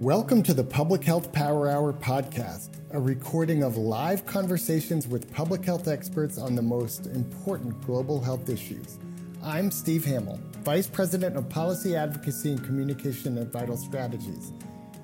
[0.00, 5.64] Welcome to the Public Health Power Hour podcast, a recording of live conversations with public
[5.64, 8.98] health experts on the most important global health issues.
[9.42, 14.52] I'm Steve Hamill, Vice President of Policy Advocacy and Communication at Vital Strategies.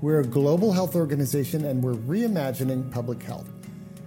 [0.03, 3.49] We're a global health organization and we're reimagining public health.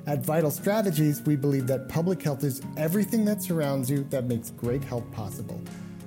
[0.06, 4.52] At Vital Strategies, we believe that public health is everything that surrounds you that makes
[4.52, 5.60] great health possible.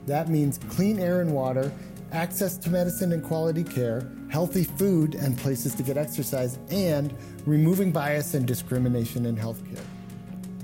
[0.06, 1.72] That means clean air and water,
[2.12, 7.14] access to medicine and quality care, healthy food and places to get exercise, and
[7.46, 9.84] removing bias and discrimination in healthcare.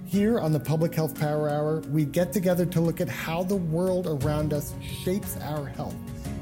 [0.07, 3.57] Here on the Public Health Power Hour, we get together to look at how the
[3.57, 5.97] world around us shapes our health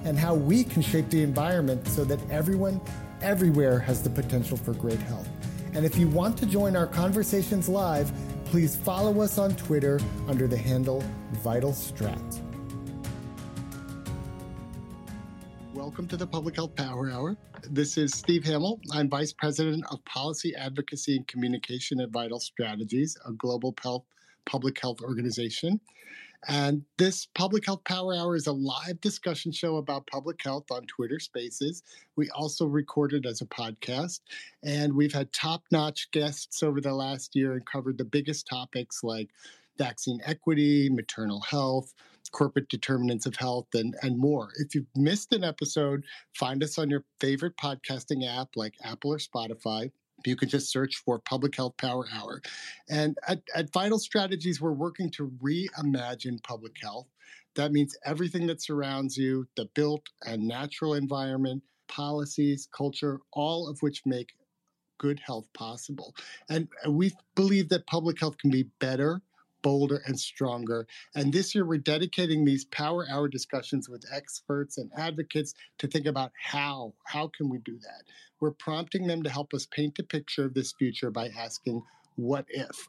[0.04, 2.80] and how we can shape the environment so that everyone,
[3.22, 5.28] everywhere has the potential for great health.
[5.72, 8.12] And if you want to join our conversations live,
[8.44, 11.02] please follow us on Twitter under the handle
[11.42, 12.41] VitalStrat.
[15.92, 17.36] Welcome to the Public Health Power Hour.
[17.68, 18.80] This is Steve Hamill.
[18.92, 24.06] I'm Vice President of Policy Advocacy and Communication at Vital Strategies, a global health,
[24.46, 25.78] public health organization.
[26.48, 30.86] And this Public Health Power Hour is a live discussion show about public health on
[30.86, 31.82] Twitter Spaces.
[32.16, 34.20] We also record it as a podcast.
[34.64, 39.04] And we've had top notch guests over the last year and covered the biggest topics
[39.04, 39.28] like
[39.76, 41.92] vaccine equity, maternal health,
[42.32, 44.50] corporate determinants of health, and, and more.
[44.58, 49.18] If you've missed an episode, find us on your favorite podcasting app like Apple or
[49.18, 49.90] Spotify.
[50.26, 52.40] You can just search for Public Health Power Hour.
[52.88, 57.08] And at, at Vital Strategies, we're working to reimagine public health.
[57.54, 63.82] That means everything that surrounds you, the built and natural environment, policies, culture, all of
[63.82, 64.32] which make
[64.98, 66.14] good health possible.
[66.48, 69.20] And we believe that public health can be better
[69.62, 70.86] bolder and stronger.
[71.14, 76.06] And this year, we're dedicating these Power Hour discussions with experts and advocates to think
[76.06, 76.94] about how.
[77.06, 78.02] How can we do that?
[78.40, 81.82] We're prompting them to help us paint a picture of this future by asking,
[82.16, 82.88] what if?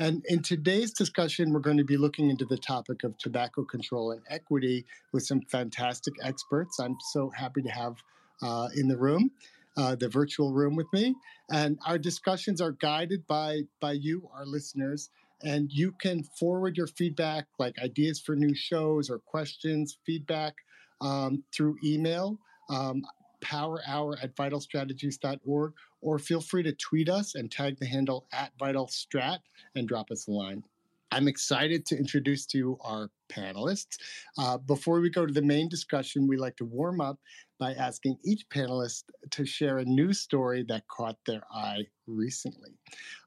[0.00, 4.12] And in today's discussion, we're going to be looking into the topic of tobacco control
[4.12, 6.78] and equity with some fantastic experts.
[6.78, 7.94] I'm so happy to have
[8.42, 9.30] uh, in the room.
[9.76, 11.14] Uh, the virtual room with me,
[11.52, 15.08] and our discussions are guided by by you, our listeners,
[15.42, 20.54] and you can forward your feedback, like ideas for new shows or questions, feedback
[21.00, 22.38] um, through email,
[22.70, 23.02] um,
[23.40, 29.38] powerhour at vitalstrategies.org, or feel free to tweet us and tag the handle at vitalstrat
[29.74, 30.62] and drop us a line.
[31.10, 33.96] I'm excited to introduce to you our panelists.
[34.38, 37.18] Uh, before we go to the main discussion, we like to warm up
[37.58, 42.70] by asking each panelist to share a news story that caught their eye recently.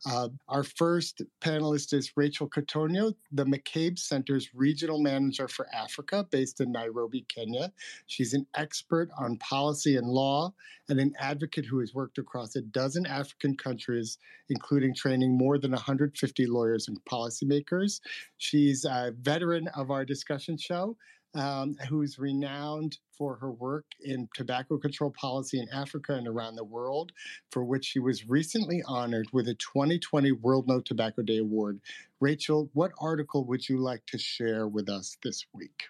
[0.09, 6.61] Uh, our first panelist is Rachel Kitonyo, the McCabe Center's regional manager for Africa based
[6.61, 7.72] in Nairobi, Kenya.
[8.07, 10.53] She's an expert on policy and law
[10.90, 14.17] and an advocate who has worked across a dozen African countries,
[14.50, 18.01] including training more than 150 lawyers and policymakers.
[18.38, 20.96] She's a veteran of our discussion show
[21.34, 26.63] um, who's renowned for her work in tobacco control policy in Africa and around the
[26.63, 27.12] world,
[27.52, 31.79] for which she was recently honored with a 2020 World No Tobacco Day Award.
[32.19, 35.84] Rachel, what article would you like to share with us this week?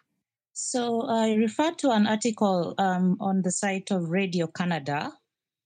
[0.53, 5.11] So I referred to an article um, on the site of Radio Canada,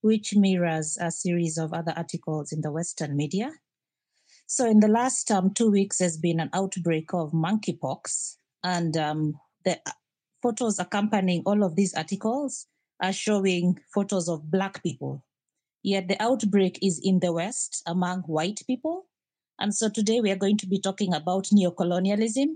[0.01, 3.51] which mirrors a series of other articles in the Western media.
[4.47, 9.39] So in the last um, two weeks, there's been an outbreak of monkeypox, and um,
[9.63, 9.79] the
[10.41, 12.67] photos accompanying all of these articles
[13.01, 15.23] are showing photos of Black people.
[15.83, 19.07] Yet the outbreak is in the West among white people.
[19.59, 22.55] And so today we are going to be talking about neocolonialism.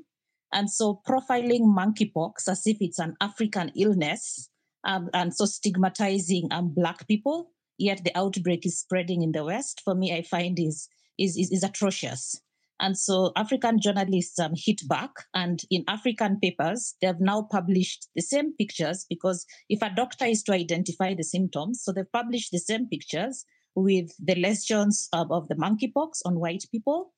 [0.51, 4.49] And so profiling monkeypox as if it's an African illness
[4.83, 9.81] um, and so stigmatizing um, Black people, yet the outbreak is spreading in the West,
[9.83, 10.87] for me, I find is,
[11.19, 12.41] is, is, is atrocious.
[12.79, 18.07] And so African journalists um, hit back, and in African papers, they have now published
[18.15, 22.51] the same pictures because if a doctor is to identify the symptoms, so they've published
[22.51, 23.45] the same pictures
[23.75, 27.13] with the lesions of, of the monkeypox on white people.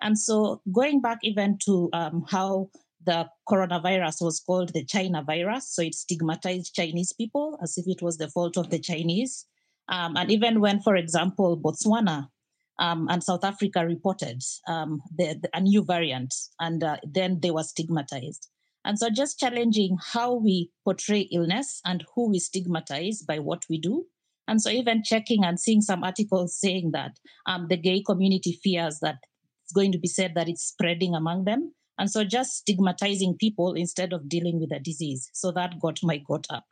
[0.00, 2.70] And so going back even to um, how
[3.04, 8.02] the coronavirus was called the China virus, so it stigmatized Chinese people as if it
[8.02, 9.46] was the fault of the Chinese.
[9.88, 12.28] Um, and even when, for example, Botswana
[12.78, 17.50] um, and South Africa reported um, the, the, a new variant, and uh, then they
[17.50, 18.48] were stigmatized.
[18.84, 23.78] And so, just challenging how we portray illness and who we stigmatize by what we
[23.78, 24.06] do.
[24.46, 27.12] And so, even checking and seeing some articles saying that
[27.46, 29.18] um, the gay community fears that
[29.64, 31.72] it's going to be said that it's spreading among them.
[31.96, 35.30] And so, just stigmatizing people instead of dealing with the disease.
[35.32, 36.64] So, that got my goat up.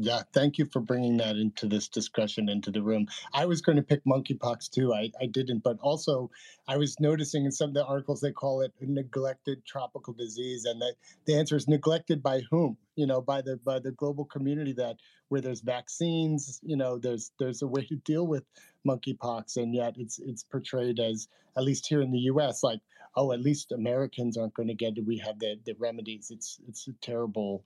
[0.00, 3.08] Yeah, thank you for bringing that into this discussion into the room.
[3.34, 4.94] I was going to pick monkeypox too.
[4.94, 6.30] I, I didn't, but also
[6.68, 10.66] I was noticing in some of the articles they call it a neglected tropical disease,
[10.66, 12.76] and that the answer is neglected by whom?
[12.94, 14.98] You know, by the by the global community that
[15.30, 18.44] where there's vaccines, you know, there's there's a way to deal with
[18.86, 22.62] monkeypox, and yet it's it's portrayed as at least here in the U.S.
[22.62, 22.80] like
[23.16, 25.04] oh, at least Americans aren't going to get it.
[25.04, 26.30] We have the the remedies.
[26.30, 27.64] It's it's a terrible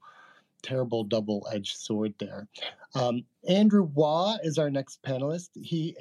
[0.63, 2.47] terrible double edged sword there.
[2.95, 5.49] Um, Andrew Waa is our next panelist.
[5.53, 5.95] He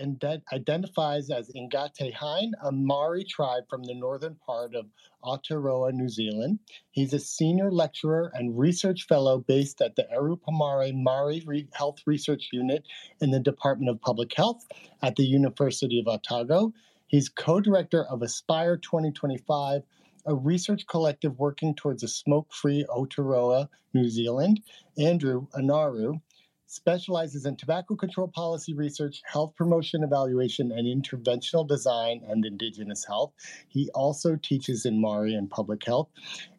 [0.53, 4.87] identifies as Ngati Hine, a Maori tribe from the northern part of
[5.25, 6.61] Aotearoa, New Zealand.
[6.91, 11.99] He's a senior lecturer and research fellow based at the Eru Pōmare Maori Re- Health
[12.07, 12.85] Research Unit
[13.21, 14.67] in the Department of Public Health
[15.03, 16.73] at the University of Otago.
[17.07, 19.83] He's co director of Aspire 2025
[20.27, 24.61] a research collective working towards a smoke free Aotearoa, New Zealand.
[24.99, 26.21] Andrew Anaru
[26.67, 33.33] specializes in tobacco control policy research, health promotion evaluation, and interventional design and Indigenous health.
[33.69, 36.09] He also teaches in Maori and public health.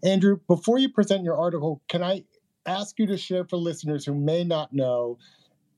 [0.03, 2.25] Andrew, before you present your article, can I
[2.65, 5.17] ask you to share for listeners who may not know?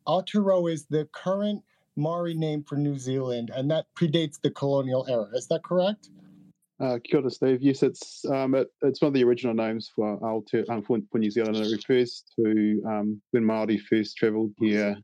[0.06, 1.64] Aotearoa is the current
[1.96, 5.30] Maori name for New Zealand, and that predates the colonial era.
[5.34, 6.10] Is that correct?
[6.80, 7.62] Uh, kia ora, Steve.
[7.62, 11.31] Yes, it's um, it, it's one of the original names for Aotearoa, um, for, New
[11.31, 14.98] Zealand, and it refers to um, when Māori first travelled here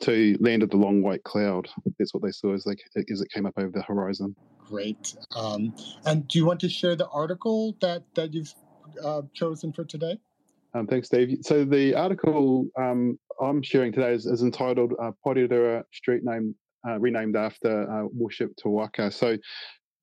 [0.00, 1.68] to land of the long white cloud.
[1.98, 2.76] That's what they saw as, they,
[3.10, 4.34] as it came up over the horizon.
[4.58, 5.16] Great.
[5.34, 5.74] Um,
[6.06, 8.54] and do you want to share the article that, that you've
[9.02, 10.18] uh, chosen for today?
[10.74, 11.38] Um, thanks, Steve.
[11.42, 16.54] So the article um, I'm sharing today is, is entitled uh, Porirua Street Name
[16.86, 19.10] uh, Renamed After uh, Warship Te Waka.
[19.10, 19.36] So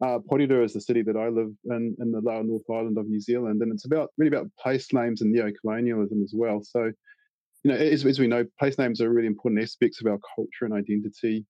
[0.02, 3.08] uh, Porirua is the city that I live in in the lower North Island of
[3.08, 6.62] New Zealand, and it's about really about place names and neo-colonialism as well.
[6.64, 6.92] So,
[7.64, 10.66] you know, as, as we know, place names are really important aspects of our culture
[10.66, 11.46] and identity,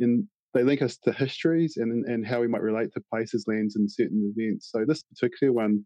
[0.00, 3.76] and they link us to histories and and how we might relate to places, lands,
[3.76, 4.70] and certain events.
[4.70, 5.84] So this particular one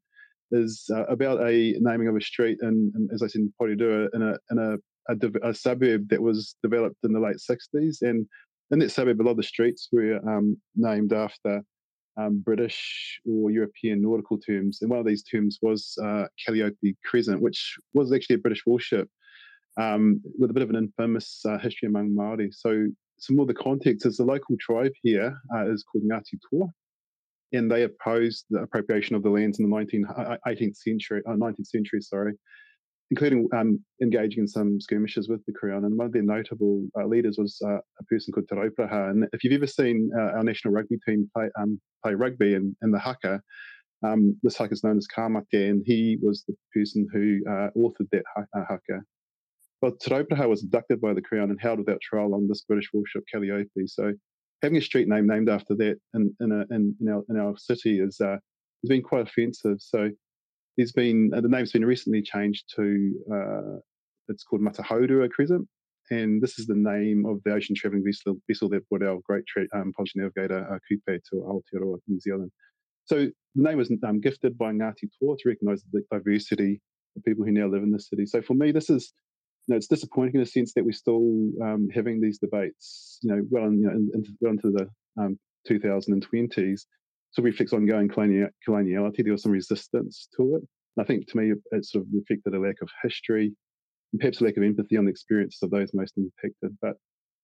[0.53, 4.23] is uh, about a naming of a street in as I said, in Porirua, in
[4.23, 4.77] a in a,
[5.13, 8.29] a, a, suburb that was developed in the late 60s, and
[8.71, 11.63] in that suburb, a lot of the streets were um, named after
[12.17, 14.79] um, British or European nautical terms.
[14.81, 19.09] And one of these terms was uh, Calliope Crescent, which was actually a British warship
[19.77, 22.51] um, with a bit of an infamous uh, history among Maori.
[22.53, 22.87] So,
[23.19, 26.67] some more of the context is the local tribe here uh, is called Ngati Toa,
[27.55, 30.05] and they opposed the appropriation of the lands in the 19,
[30.47, 32.35] 18th uh, century, 19th uh, century, sorry,
[33.11, 35.85] including um, engaging in some skirmishes with the Crown.
[35.85, 38.83] And one of their notable uh, leaders was uh, a person called Te.
[38.87, 42.77] And if you've ever seen uh, our national rugby team play um, play rugby in,
[42.83, 43.41] in the haka,
[44.05, 47.69] um, this haka is known as Ka Mate, and he was the person who uh,
[47.77, 48.25] authored that
[48.55, 49.03] haka.
[49.81, 53.25] But Te was abducted by the Crown and held without trial on this British warship
[53.31, 53.87] Calliope.
[53.87, 54.15] So
[54.63, 57.57] having a street name named after that in, in, a, in, in our, in our
[57.57, 58.39] city is uh,
[58.83, 59.77] has been quite offensive.
[59.81, 60.11] So
[60.77, 63.79] there's been uh, the name's been recently changed to uh,
[64.29, 65.67] it's called Matahourua Crescent,
[66.11, 69.45] and this is the name of the ocean travelling vessel, vessel that brought our great
[69.47, 72.51] tra- um, navigator uh, Kupe to Aotearoa, New Zealand.
[73.05, 73.17] So
[73.55, 76.81] the name was um, gifted by Ngati Toa to recognise the diversity
[77.17, 78.27] of people who now live in the city.
[78.27, 79.13] So for me, this is
[79.67, 83.33] you know, it's disappointing in a sense that we're still um, having these debates, you
[83.33, 84.89] know, well, in, you know, in, well into the
[85.21, 86.83] um, 2020s
[87.37, 89.23] so reflects ongoing coloniality.
[89.23, 90.63] There was some resistance to it.
[90.97, 93.53] And I think to me, it sort of reflected a lack of history
[94.13, 96.77] and perhaps a lack of empathy on the experiences of those most impacted.
[96.81, 96.95] But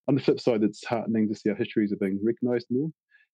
[0.08, 2.88] on the flip side, it's heartening to see our histories are being recognised more,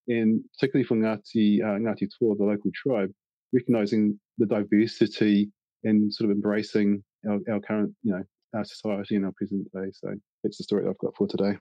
[0.09, 3.11] and particularly for Ngati, uh, Ngati Toa, the local tribe,
[3.53, 5.50] recognising the diversity
[5.85, 8.23] and sort of embracing our, our current, you know,
[8.55, 9.91] our society and our present day.
[9.93, 10.12] So
[10.43, 11.57] that's the story I've got for today.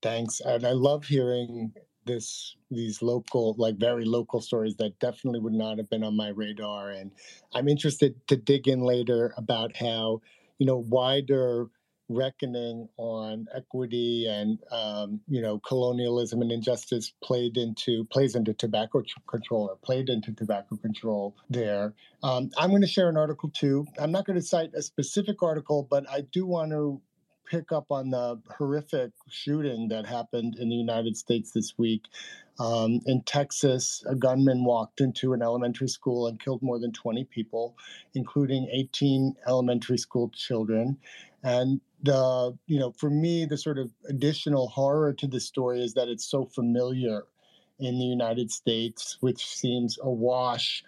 [0.00, 1.72] Thanks, and I love hearing
[2.08, 6.28] this these local like very local stories that definitely would not have been on my
[6.28, 7.12] radar and
[7.54, 10.20] i'm interested to dig in later about how
[10.58, 11.68] you know wider
[12.08, 19.02] reckoning on equity and um, you know colonialism and injustice played into plays into tobacco
[19.28, 21.92] control or played into tobacco control there.
[22.22, 23.86] Um, i'm going to share an article too.
[24.00, 27.00] I'm not going to cite a specific article but i do want to
[27.48, 32.06] pick up on the horrific shooting that happened in the United States this week.
[32.60, 37.24] Um, in Texas, a gunman walked into an elementary school and killed more than 20
[37.24, 37.76] people,
[38.14, 40.98] including 18 elementary school children.
[41.42, 45.94] And the, you know, for me, the sort of additional horror to the story is
[45.94, 47.24] that it's so familiar
[47.78, 50.82] in the United States, which seems awash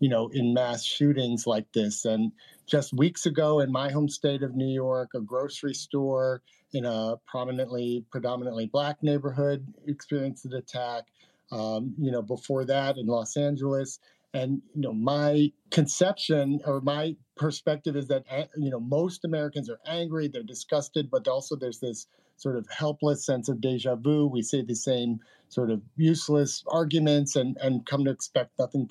[0.00, 2.04] you know, in mass shootings like this.
[2.04, 2.32] And
[2.66, 6.42] just weeks ago in my home state of New York, a grocery store
[6.72, 11.04] in a prominently, predominantly black neighborhood experienced an attack.
[11.52, 14.00] Um, you know, before that in Los Angeles.
[14.32, 19.70] And you know, my conception or my perspective is that eh, you know most Americans
[19.70, 24.26] are angry, they're disgusted, but also there's this sort of helpless sense of deja vu.
[24.26, 28.90] We say the same sort of useless arguments and and come to expect nothing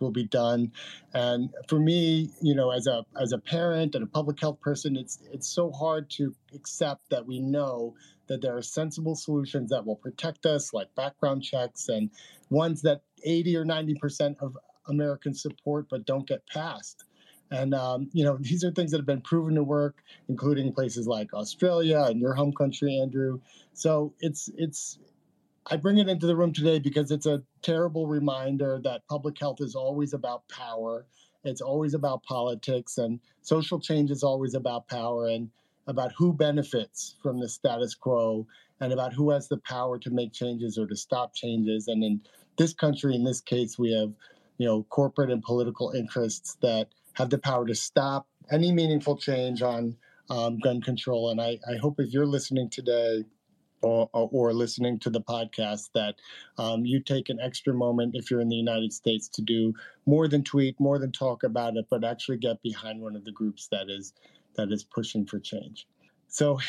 [0.00, 0.72] will be done.
[1.14, 4.96] And for me, you know, as a as a parent and a public health person,
[4.96, 7.94] it's it's so hard to accept that we know
[8.28, 12.10] that there are sensible solutions that will protect us, like background checks, and
[12.48, 14.56] ones that 80 or 90 percent of
[14.88, 17.04] Americans support but don't get passed.
[17.50, 21.06] And um, you know, these are things that have been proven to work, including places
[21.06, 23.40] like Australia and your home country, Andrew.
[23.72, 24.98] So it's it's
[25.72, 29.60] I bring it into the room today because it's a terrible reminder that public health
[29.60, 31.06] is always about power.
[31.44, 35.48] It's always about politics, and social change is always about power and
[35.86, 38.48] about who benefits from the status quo
[38.80, 41.86] and about who has the power to make changes or to stop changes.
[41.86, 42.20] And in
[42.58, 44.12] this country, in this case, we have,
[44.58, 49.62] you know, corporate and political interests that have the power to stop any meaningful change
[49.62, 49.96] on
[50.30, 51.30] um, gun control.
[51.30, 53.24] And I, I hope if you're listening today,
[53.82, 56.16] or, or, listening to the podcast that
[56.58, 59.72] um, you take an extra moment if you're in the United States to do
[60.06, 63.32] more than tweet, more than talk about it, but actually get behind one of the
[63.32, 64.12] groups that is
[64.56, 65.86] that is pushing for change.
[66.32, 66.60] So,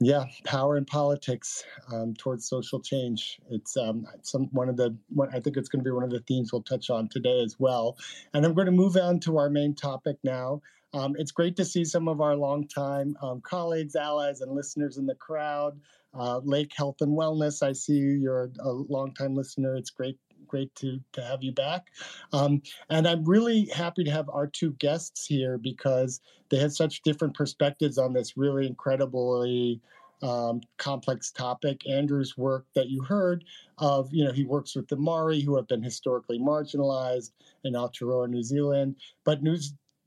[0.00, 1.62] yeah, power and politics
[1.92, 3.38] um, towards social change.
[3.50, 6.10] It's um, some one of the one, I think it's going to be one of
[6.10, 7.98] the themes we'll touch on today as well.
[8.32, 10.62] And I'm going to move on to our main topic now.
[10.94, 15.06] Um, it's great to see some of our longtime um, colleagues, allies, and listeners in
[15.06, 15.78] the crowd.
[16.12, 18.12] Uh, Lake Health and Wellness, I see you.
[18.12, 19.76] You're a longtime listener.
[19.76, 20.18] It's great
[20.50, 21.86] great to, to have you back.
[22.32, 27.02] Um, and I'm really happy to have our two guests here because they have such
[27.02, 29.80] different perspectives on this really incredibly
[30.22, 31.86] um, complex topic.
[31.88, 33.44] Andrew's work that you heard
[33.78, 37.30] of, you know, he works with the Maori who have been historically marginalized
[37.64, 38.96] in Aotearoa, New Zealand.
[39.24, 39.56] But New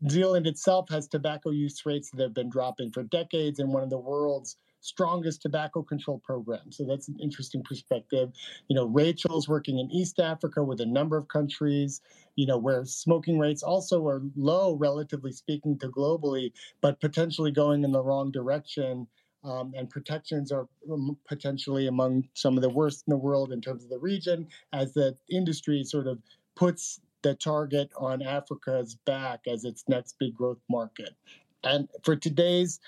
[0.09, 3.89] Zealand itself has tobacco use rates that have been dropping for decades and one of
[3.89, 6.71] the world's strongest tobacco control program.
[6.71, 8.31] So that's an interesting perspective.
[8.67, 12.01] You know, Rachel's working in East Africa with a number of countries,
[12.35, 17.83] you know, where smoking rates also are low, relatively speaking, to globally, but potentially going
[17.83, 19.07] in the wrong direction.
[19.45, 23.59] Um, and protections are um, potentially among some of the worst in the world in
[23.59, 26.19] terms of the region, as the industry sort of
[26.55, 31.15] puts the target on Africa's back as its next big growth market.
[31.63, 32.79] And for today's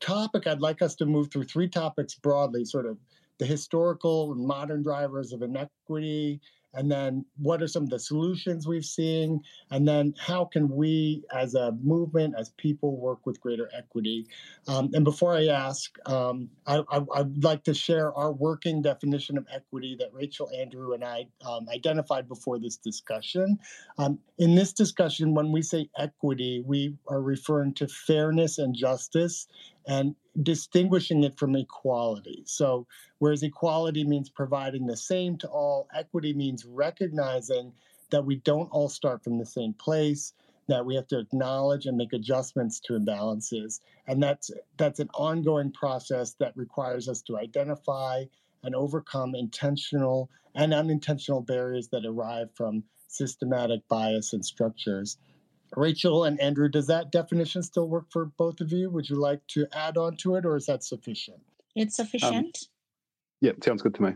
[0.00, 2.98] topic, I'd like us to move through three topics broadly sort of
[3.38, 6.40] the historical and modern drivers of inequity,
[6.74, 9.40] and then what are some of the solutions we've seen
[9.70, 14.26] and then how can we as a movement as people work with greater equity?
[14.68, 19.46] Um, and before i ask um, I, would like to share our working definition of
[19.52, 23.58] equity that rachel andrew and i um, identified before this discussion.
[23.98, 29.46] Um, in this discussion when we say equity we are referring to fairness and justice
[29.86, 32.42] and distinguishing it from equality.
[32.46, 32.86] So,
[33.18, 37.72] whereas equality means providing the same to all, equity means recognizing
[38.10, 40.32] that we don't all start from the same place,
[40.68, 43.80] that we have to acknowledge and make adjustments to imbalances.
[44.06, 48.24] And that's that's an ongoing process that requires us to identify
[48.62, 55.18] and overcome intentional and unintentional barriers that arrive from systematic bias and structures.
[55.76, 58.90] Rachel and Andrew, does that definition still work for both of you?
[58.90, 61.40] Would you like to add on to it or is that sufficient?
[61.76, 62.34] It's sufficient.
[62.34, 62.68] Um,
[63.40, 64.12] yeah, sounds good to me.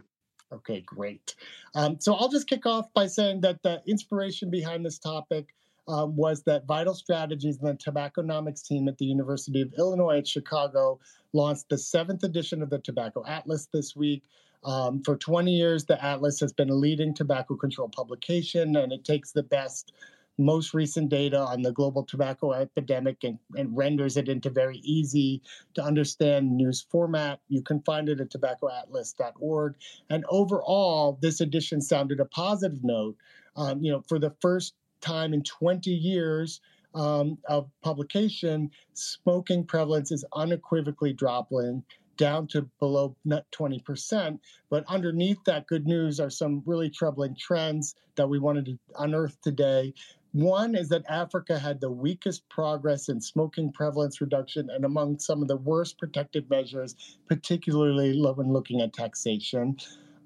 [0.53, 1.35] Okay, great.
[1.75, 5.55] Um, so I'll just kick off by saying that the inspiration behind this topic
[5.89, 10.29] um, was that Vital Strategies and the Tobacconomics team at the University of Illinois at
[10.29, 10.99] Chicago
[11.33, 14.23] launched the seventh edition of the Tobacco Atlas this week.
[14.65, 19.05] Um, for 20 years, the Atlas has been a leading tobacco control publication, and it
[19.05, 19.93] takes the best
[20.39, 25.41] most recent data on the global tobacco epidemic and, and, renders it into very easy
[25.75, 27.41] to understand news format.
[27.49, 29.75] You can find it at tobaccoatlas.org.
[30.11, 33.17] And overall, this edition sounded a positive note.
[33.57, 36.61] Um, you know, for the first time in 20 years
[36.95, 41.85] um, of publication, smoking prevalence is unequivocally dropping
[42.17, 44.39] down to below 20%.
[44.71, 49.41] But underneath that good news are some really troubling trends that we wanted to unearth
[49.43, 49.95] today.
[50.35, 55.43] One is that Africa had the weakest progress in smoking prevalence reduction and among some
[55.43, 56.97] of the worst protective measures,
[57.29, 59.77] particularly when looking at taxation.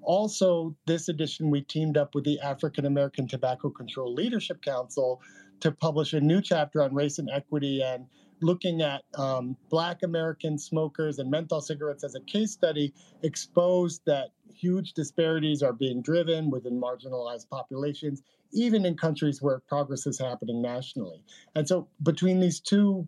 [0.01, 5.21] Also, this edition, we teamed up with the African American Tobacco Control Leadership Council
[5.59, 8.07] to publish a new chapter on race and equity and
[8.41, 12.93] looking at um, Black American smokers and menthol cigarettes as a case study
[13.23, 20.05] exposed that huge disparities are being driven within marginalized populations, even in countries where progress
[20.05, 21.23] is happening nationally.
[21.55, 23.07] And so, between these two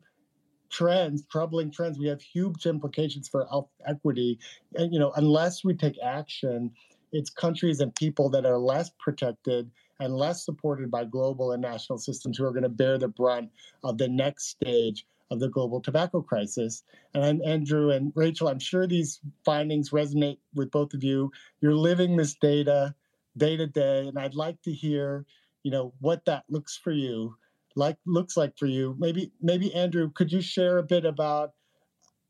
[0.69, 4.39] trends, troubling trends, we have huge implications for health equity.
[4.75, 6.71] And, you know, unless we take action,
[7.11, 9.69] it's countries and people that are less protected
[9.99, 13.49] and less supported by global and national systems who are going to bear the brunt
[13.83, 16.83] of the next stage of the global tobacco crisis.
[17.13, 21.31] And I'm Andrew and Rachel, I'm sure these findings resonate with both of you.
[21.61, 22.93] You're living this data
[23.37, 25.25] day to day, and I'd like to hear,
[25.63, 27.35] you know, what that looks for you,
[27.75, 28.95] like looks like for you.
[28.99, 31.53] Maybe, maybe Andrew, could you share a bit about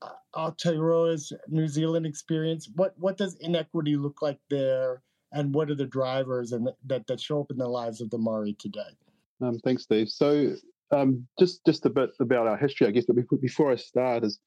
[0.04, 2.70] uh, Aotearoa's New Zealand experience?
[2.76, 7.20] What what does inequity look like there, and what are the drivers and that that
[7.20, 8.96] show up in the lives of the Maori today?
[9.42, 10.10] Um, thanks, Steve.
[10.10, 10.54] So
[10.92, 13.06] um, just just a bit about our history, I guess.
[13.06, 14.40] But before I start, is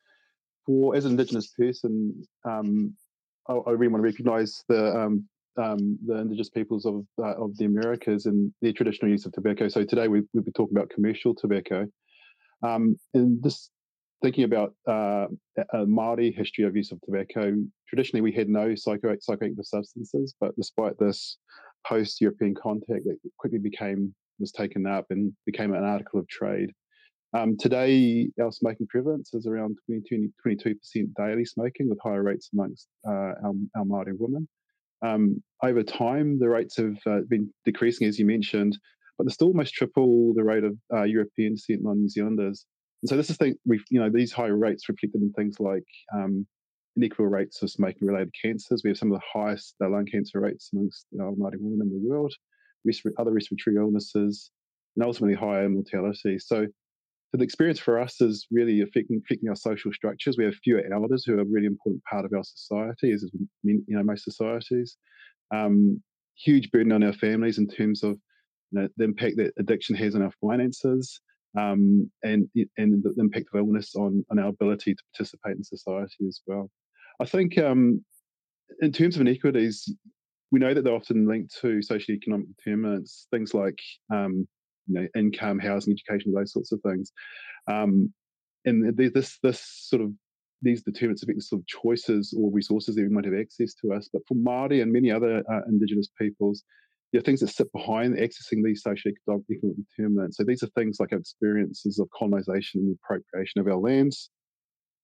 [0.66, 2.94] for as an Indigenous person, um,
[3.48, 7.56] I, I, really want to recognise the um, um, the Indigenous peoples of uh, of
[7.56, 9.68] the Americas and their traditional use of tobacco.
[9.68, 11.86] So today we we'll be talking about commercial tobacco,
[12.62, 13.70] um, and this
[14.22, 15.26] thinking about uh,
[15.74, 17.54] a Maori history of use of tobacco.
[17.88, 21.36] Traditionally, we had no psycho psychoactive substances, but despite this
[21.86, 26.70] post-European contact, that quickly became was taken up and became an article of trade.
[27.34, 30.76] Um, today, our smoking prevalence is around 20, 22%
[31.16, 34.48] daily smoking, with higher rates amongst uh, our, our Māori women.
[35.04, 38.78] Um, over time, the rates have uh, been decreasing, as you mentioned,
[39.18, 42.66] but they're still almost triple the rate of uh, European descent non-New Zealanders.
[43.02, 45.84] And so this is thing we you know these high rates reflected in things like
[46.14, 46.46] um,
[46.96, 48.82] unequal rates of smoking-related cancers.
[48.82, 51.90] We have some of the highest uh, lung cancer rates amongst our Māori women in
[51.90, 52.32] the world
[53.18, 54.50] other respiratory illnesses,
[54.96, 56.38] and ultimately higher mortality.
[56.38, 60.36] So, so the experience for us is really affecting, affecting our social structures.
[60.38, 63.28] We have fewer elders who are a really important part of our society, as
[63.62, 64.96] you know most societies.
[65.54, 66.02] Um,
[66.36, 68.18] huge burden on our families in terms of
[68.70, 71.20] you know, the impact that addiction has on our finances,
[71.58, 76.26] um, and and the impact of illness on on our ability to participate in society
[76.28, 76.70] as well.
[77.20, 78.04] I think um,
[78.80, 79.92] in terms of inequities,
[80.54, 83.76] we know that they're often linked to socioeconomic determinants, things like
[84.12, 84.46] um,
[84.86, 87.10] you know, income, housing, education, those sorts of things.
[87.68, 88.14] Um,
[88.64, 90.12] and this this sort of
[90.62, 93.92] these determinants affect the sort of choices or resources that we might have access to
[93.92, 94.08] us.
[94.12, 96.62] But for Māori and many other uh, Indigenous peoples,
[97.10, 99.42] there are things that sit behind accessing these socioeconomic
[99.98, 100.36] determinants.
[100.36, 104.30] So these are things like our experiences of colonization and appropriation of our lands,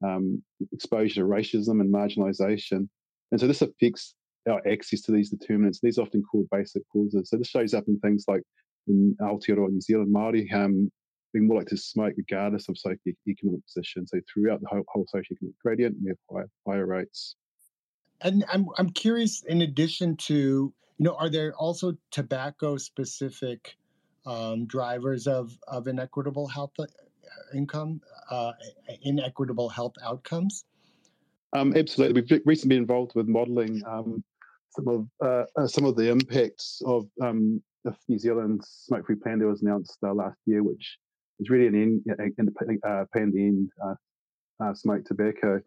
[0.06, 2.88] um, exposure to racism and marginalization.
[3.32, 4.14] And so this affects
[4.50, 5.80] our access to these determinants.
[5.82, 7.30] These are often called basic causes.
[7.30, 8.42] So this shows up in things like
[8.88, 10.90] in Aotearoa New Zealand, Māori um,
[11.32, 14.06] being more likely to smoke regardless of socioeconomic position.
[14.06, 17.36] So throughout the whole, whole socioeconomic gradient, we have higher, higher rates.
[18.22, 23.76] And I'm, I'm curious, in addition to, you know, are there also tobacco specific
[24.26, 26.84] um, drivers of, of inequitable health uh,
[27.54, 28.52] income, uh,
[29.02, 30.64] inequitable health outcomes?
[31.52, 32.20] Um, absolutely.
[32.20, 34.22] We've recently been involved with modelling um,
[34.70, 37.62] some of uh, uh, some of the impacts of um,
[38.09, 40.98] New Zealand's smoke-free plan that was announced uh, last year, which
[41.38, 42.50] is really an end,
[42.87, 45.61] uh, plan to end uh, smoke tobacco.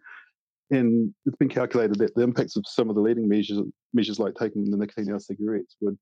[0.72, 3.60] And it's been calculated that the impacts of some of the leading measures,
[3.94, 5.98] measures like taking the nicotine out of cigarettes, would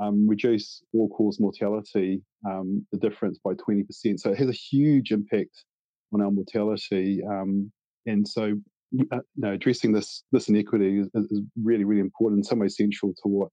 [0.00, 3.86] um, reduce all-cause mortality, um, the difference by 20%.
[4.20, 5.64] So it has a huge impact
[6.12, 7.22] on our mortality.
[7.28, 7.72] Um,
[8.06, 8.54] and so
[9.12, 12.40] uh, addressing this this inequity is, is, really really important.
[12.40, 13.48] In some way, central to what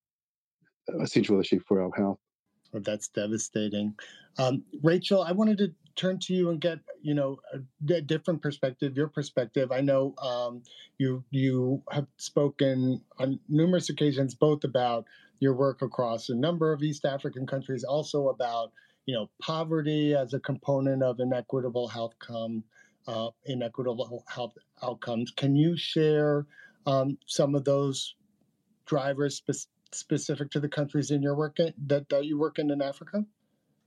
[1.00, 2.20] a central issue for our health.
[2.72, 3.96] Well, that's devastating.
[4.38, 8.42] Um, Rachel, I wanted to turn to you and get you know a, a different
[8.42, 9.72] perspective, your perspective.
[9.72, 10.64] I know um,
[10.98, 15.06] you you have spoken on numerous occasions both about
[15.40, 18.72] your work across a number of East African countries, also about
[19.06, 22.64] you know poverty as a component of inequitable health come
[23.08, 25.32] uh, inequitable health outcomes.
[25.32, 26.46] Can you share
[26.86, 28.16] um, some of those
[28.86, 32.72] drivers spe- specific to the countries in your work in, that, that you work in
[32.72, 33.26] in Africa?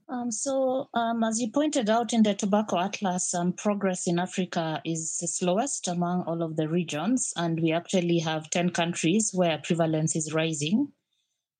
[0.07, 4.79] Um, so, um, as you pointed out in the Tobacco Atlas, um, progress in Africa
[4.85, 9.59] is the slowest among all of the regions, and we actually have 10 countries where
[9.63, 10.91] prevalence is rising.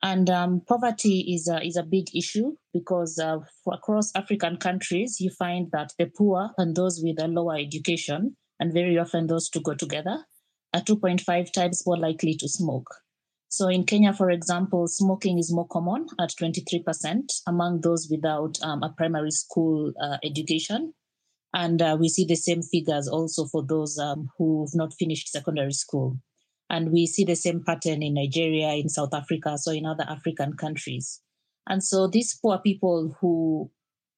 [0.05, 3.39] And um, poverty is a, is a big issue because uh,
[3.73, 8.71] across African countries, you find that the poor and those with a lower education, and
[8.71, 10.23] very often those two go together,
[10.75, 12.85] are 2.5 times more likely to smoke.
[13.49, 18.83] So in Kenya, for example, smoking is more common at 23% among those without um,
[18.83, 20.93] a primary school uh, education.
[21.55, 25.73] And uh, we see the same figures also for those um, who've not finished secondary
[25.73, 26.19] school.
[26.69, 30.53] And we see the same pattern in Nigeria, in South Africa, so in other African
[30.53, 31.21] countries.
[31.67, 33.69] And so these poor people who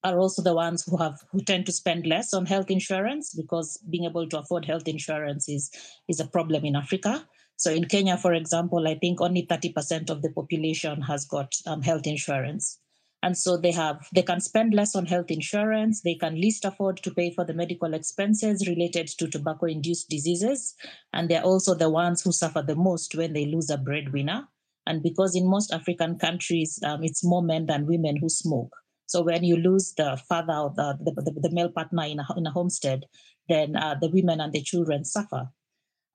[0.03, 3.77] are also the ones who have who tend to spend less on health insurance because
[3.89, 5.71] being able to afford health insurance is
[6.07, 7.27] is a problem in Africa.
[7.57, 11.81] So in Kenya, for example, I think only 30% of the population has got um,
[11.81, 12.79] health insurance.
[13.27, 16.95] And so they have they can spend less on health insurance, they can least afford
[17.03, 20.73] to pay for the medical expenses related to tobacco-induced diseases,
[21.11, 24.47] and they're also the ones who suffer the most when they lose a breadwinner.
[24.85, 28.73] And because in most African countries, um, it's more men than women who smoke.
[29.07, 32.47] So when you lose the father or the, the, the male partner in a, in
[32.47, 33.03] a homestead,
[33.49, 35.49] then uh, the women and the children suffer.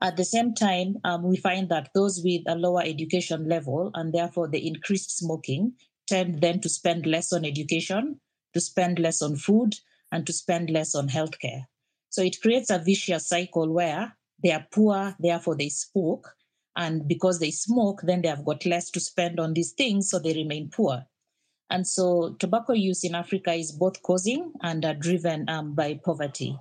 [0.00, 4.14] At the same time, um, we find that those with a lower education level and
[4.14, 5.74] therefore the increased smoking
[6.12, 8.20] tend then to spend less on education,
[8.52, 9.74] to spend less on food,
[10.12, 11.64] and to spend less on healthcare.
[12.10, 16.28] So it creates a vicious cycle where they are poor, therefore they smoke.
[16.76, 20.18] And because they smoke, then they have got less to spend on these things, so
[20.18, 21.02] they remain poor.
[21.70, 26.58] And so tobacco use in Africa is both causing and are driven um, by poverty.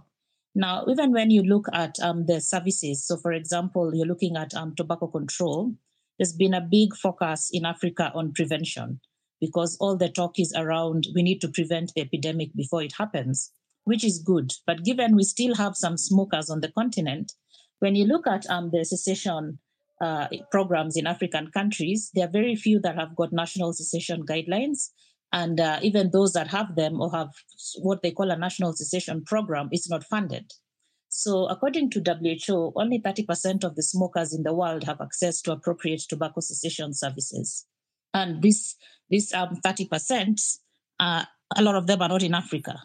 [0.56, 4.54] Now, even when you look at um, the services, so for example, you're looking at
[4.54, 5.74] um, tobacco control,
[6.18, 9.02] there's been a big focus in Africa on prevention
[9.42, 13.52] because all the talk is around we need to prevent the epidemic before it happens,
[13.84, 14.54] which is good.
[14.66, 17.34] But given we still have some smokers on the continent,
[17.80, 19.60] when you look at um, the cessation
[20.00, 24.90] uh, programs in African countries, there are very few that have got national cessation guidelines.
[25.34, 27.30] And uh, even those that have them or have
[27.80, 30.52] what they call a national cessation program is not funded.
[31.14, 35.52] So, according to WHO, only 30% of the smokers in the world have access to
[35.52, 37.66] appropriate tobacco cessation services.
[38.14, 38.76] And this,
[39.12, 40.58] this um, 30%,
[41.00, 41.26] uh,
[41.58, 42.82] a lot of them are not in Africa.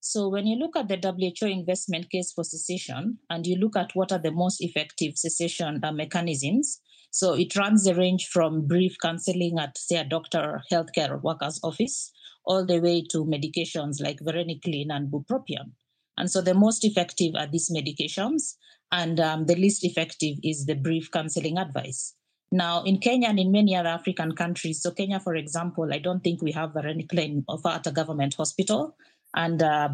[0.00, 3.90] So, when you look at the WHO investment case for cessation and you look at
[3.94, 6.80] what are the most effective cessation uh, mechanisms,
[7.10, 11.60] so it runs the range from brief counseling at, say, a doctor or healthcare worker's
[11.62, 12.12] office,
[12.46, 15.72] all the way to medications like varenicline and bupropion.
[16.16, 18.54] And so the most effective are these medications,
[18.92, 22.14] and um, the least effective is the brief counseling advice.
[22.52, 26.22] Now, in Kenya and in many other African countries, so Kenya, for example, I don't
[26.24, 28.96] think we have varenicline offer at a government hospital,
[29.34, 29.88] and uh,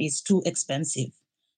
[0.00, 1.10] is too expensive.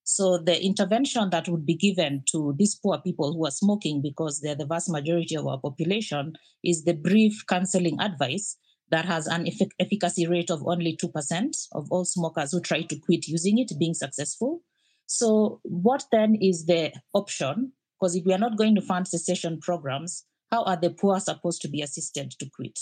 [0.04, 4.40] So the intervention that would be given to these poor people who are smoking, because
[4.40, 8.56] they're the vast majority of our population, is the brief counseling advice
[8.90, 12.98] that has an effic- efficacy rate of only 2% of all smokers who try to
[13.00, 14.60] quit using it being successful.
[15.06, 17.72] So what then is the option?
[17.98, 21.62] Because if we are not going to fund cessation programs, how are the poor supposed
[21.62, 22.78] to be assisted to quit?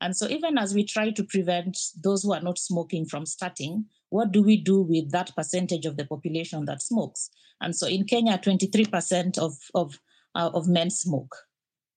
[0.00, 3.86] And so, even as we try to prevent those who are not smoking from starting,
[4.08, 7.30] what do we do with that percentage of the population that smokes?
[7.60, 10.00] And so, in Kenya, 23% of, of,
[10.34, 11.36] uh, of men smoke.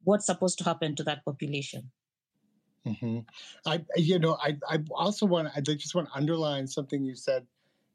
[0.04, 1.92] What's supposed to happen to that population?
[2.86, 3.20] Mm-hmm.
[3.66, 7.48] I, you know, I, I also want, I just want to underline something you said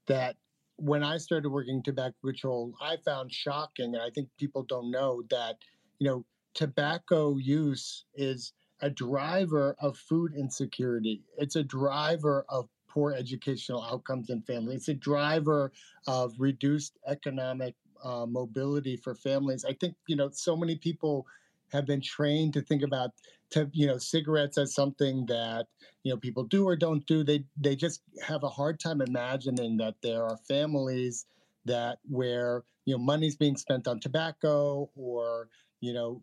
[0.07, 0.35] that
[0.81, 5.23] when I started working tobacco control, I found shocking, and I think people don't know
[5.31, 5.57] that,
[5.99, 11.23] you know, tobacco use is a driver of food insecurity.
[11.37, 14.81] It's a driver of poor educational outcomes in families.
[14.81, 15.71] It's a driver
[16.07, 19.67] of reduced economic uh, mobility for families.
[19.67, 21.27] I think you know so many people
[21.73, 23.11] have been trained to think about
[23.51, 25.67] to you know cigarettes as something that
[26.03, 27.25] you know people do or don't do.
[27.25, 31.27] They they just have a hard time imagining that there are families
[31.65, 35.49] that where you know money's being spent on tobacco or
[35.81, 36.23] you know,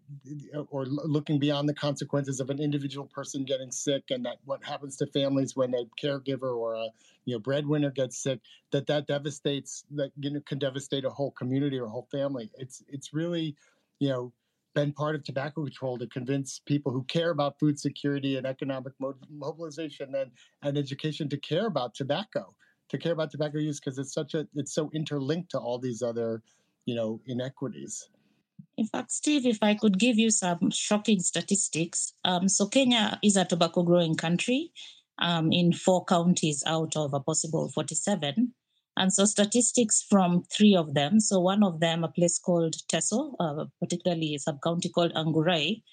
[0.69, 4.95] or looking beyond the consequences of an individual person getting sick and that what happens
[4.97, 6.87] to families when a caregiver or a
[7.25, 8.39] you know breadwinner gets sick
[8.71, 12.51] that that devastates that you know can devastate a whole community or a whole family
[12.57, 13.55] it's it's really
[13.99, 14.31] you know
[14.75, 18.93] been part of tobacco control to convince people who care about food security and economic
[19.29, 22.53] mobilization and, and education to care about tobacco
[22.89, 26.01] to care about tobacco use because it's such a it's so interlinked to all these
[26.01, 26.41] other
[26.85, 28.09] you know inequities
[28.77, 32.13] in fact, Steve, if I could give you some shocking statistics.
[32.23, 34.71] Um, so, Kenya is a tobacco growing country
[35.19, 38.53] um, in four counties out of a possible 47.
[38.97, 41.19] And so, statistics from three of them.
[41.19, 45.83] So, one of them, a place called Teso, uh, particularly a sub county called Angurai,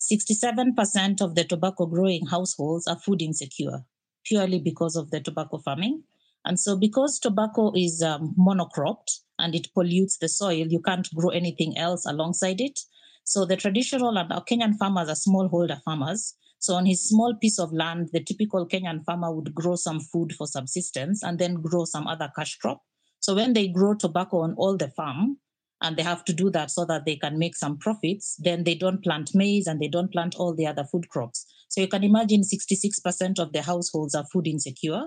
[0.00, 3.84] 67% of the tobacco growing households are food insecure
[4.24, 6.02] purely because of the tobacco farming.
[6.44, 11.30] And so, because tobacco is um, monocropped and it pollutes the soil, you can't grow
[11.30, 12.80] anything else alongside it.
[13.24, 16.34] So the traditional and our Kenyan farmers are smallholder farmers.
[16.58, 20.32] So on his small piece of land, the typical Kenyan farmer would grow some food
[20.32, 22.82] for subsistence and then grow some other cash crop.
[23.20, 25.38] So when they grow tobacco on all the farm,
[25.80, 28.74] and they have to do that so that they can make some profits, then they
[28.74, 31.46] don't plant maize and they don't plant all the other food crops.
[31.68, 35.04] So you can imagine 66% of the households are food insecure.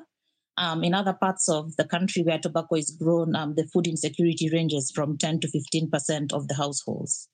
[0.58, 4.50] Um, in other parts of the country where tobacco is grown, um, the food insecurity
[4.50, 7.28] ranges from 10 to 15% of the households.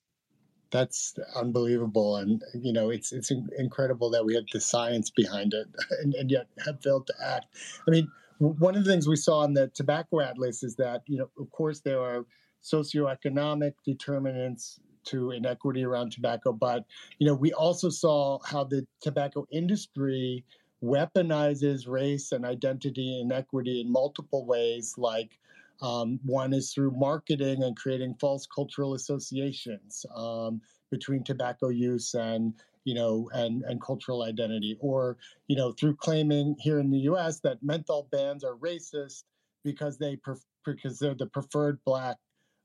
[0.71, 5.67] That's unbelievable, and you know it's it's incredible that we have the science behind it,
[6.01, 7.45] and, and yet have failed to act.
[7.87, 11.17] I mean, one of the things we saw in the tobacco atlas is that you
[11.17, 12.25] know, of course, there are
[12.63, 16.85] socioeconomic determinants to inequity around tobacco, but
[17.19, 20.43] you know, we also saw how the tobacco industry
[20.83, 25.39] weaponizes race and identity inequity in multiple ways, like
[25.81, 30.61] um, one is through marketing and creating false cultural associations um,
[30.91, 36.55] between tobacco use and you know and and cultural identity, or you know through claiming
[36.59, 37.39] here in the U.S.
[37.41, 39.23] that menthol bans are racist
[39.63, 40.17] because they
[40.65, 42.17] because they're the preferred black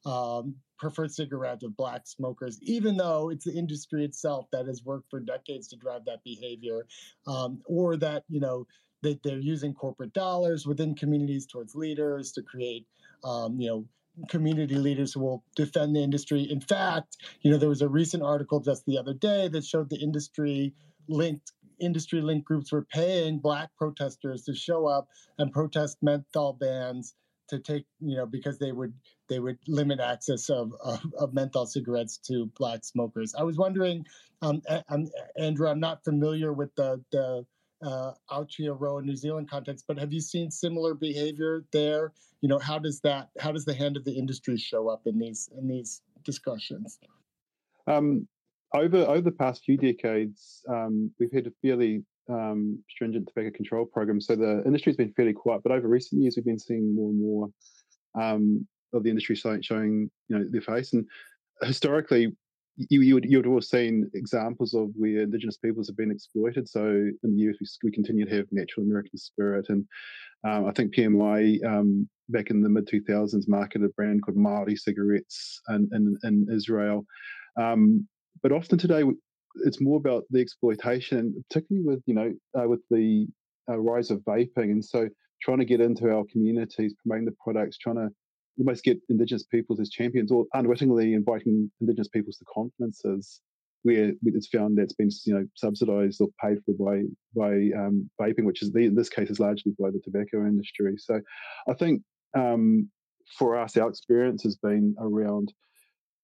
[0.07, 5.09] um, preferred cigarette of black smokers, even though it's the industry itself that has worked
[5.11, 6.87] for decades to drive that behavior,
[7.27, 8.67] um, or that you know
[9.03, 12.87] that they're using corporate dollars within communities towards leaders to create,
[13.25, 13.85] um, you know,
[14.29, 16.43] community leaders who will defend the industry.
[16.43, 19.91] In fact, you know, there was a recent article just the other day that showed
[19.91, 20.75] the industry
[21.09, 25.09] linked industry linked groups were paying black protesters to show up
[25.39, 27.15] and protest menthol bans
[27.49, 28.95] to take you know because they would
[29.29, 33.35] they would limit access of, of, of menthol cigarettes to black smokers.
[33.39, 34.05] I was wondering,
[34.43, 35.09] um, I'm,
[35.39, 37.47] Andrew, I'm not familiar with the the
[37.83, 42.13] uh, Aotearoa New Zealand context, but have you seen similar behavior there?
[42.41, 45.19] You know, how does that how does the hand of the industry show up in
[45.19, 46.99] these in these discussions?
[47.87, 48.27] Um,
[48.75, 53.85] over over the past few decades, um, we've had a fairly um, stringent tobacco control
[53.85, 54.21] program.
[54.21, 57.21] So the industry's been fairly quiet, but over recent years, we've been seeing more and
[57.21, 57.51] more
[58.21, 60.93] um, of the industry showing you know their face.
[60.93, 61.07] And
[61.63, 62.35] historically,
[62.77, 66.69] you you would you would have seen examples of where Indigenous peoples have been exploited.
[66.69, 69.87] So in the US, we, we continue to have natural American spirit, and
[70.45, 74.77] um, I think PMI um, back in the mid 2000s marketed a brand called Maori
[74.77, 77.05] cigarettes in in, in Israel.
[77.61, 78.07] Um,
[78.43, 79.05] but often today,
[79.65, 83.27] it's more about the exploitation, particularly with you know uh, with the
[83.69, 85.09] uh, rise of vaping, and so
[85.43, 88.09] trying to get into our communities, promoting the products, trying to
[88.59, 93.41] almost get Indigenous peoples as champions, or unwittingly inviting Indigenous peoples to conferences
[93.83, 97.03] where it's found that's been you know subsidised or paid for by
[97.35, 100.95] by um, vaping, which is the, in this case is largely by the tobacco industry.
[100.99, 101.21] So
[101.69, 102.03] I think
[102.37, 102.89] um,
[103.39, 105.53] for us, our experience has been around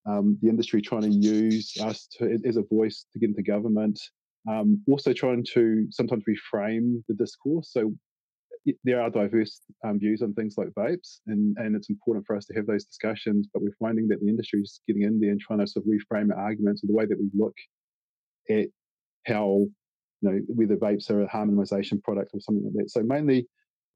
[0.07, 4.01] um, the industry trying to use us to, as a voice to get into government.
[4.49, 7.71] Um, also trying to sometimes reframe the discourse.
[7.73, 7.93] So
[8.85, 12.45] there are diverse um, views on things like vapes, and, and it's important for us
[12.47, 13.49] to have those discussions.
[13.53, 15.93] But we're finding that the industry is getting in there and trying to sort of
[15.93, 17.55] reframe arguments and the way that we look
[18.51, 18.69] at
[19.27, 19.67] how
[20.21, 22.91] you know whether vapes are a harmonization product or something like that.
[22.91, 23.47] So mainly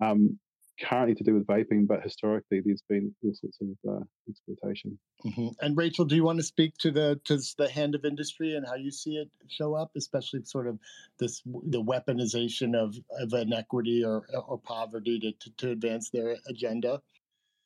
[0.02, 0.38] um,
[0.82, 4.98] currently to do with vaping, but historically there's been all sorts of uh, exploitation.
[5.24, 5.48] Mm-hmm.
[5.60, 8.66] And Rachel, do you want to speak to the to the hand of industry and
[8.66, 10.78] how you see it show up, especially sort of
[11.18, 17.00] this the weaponization of, of inequity or or poverty to, to, to advance their agenda?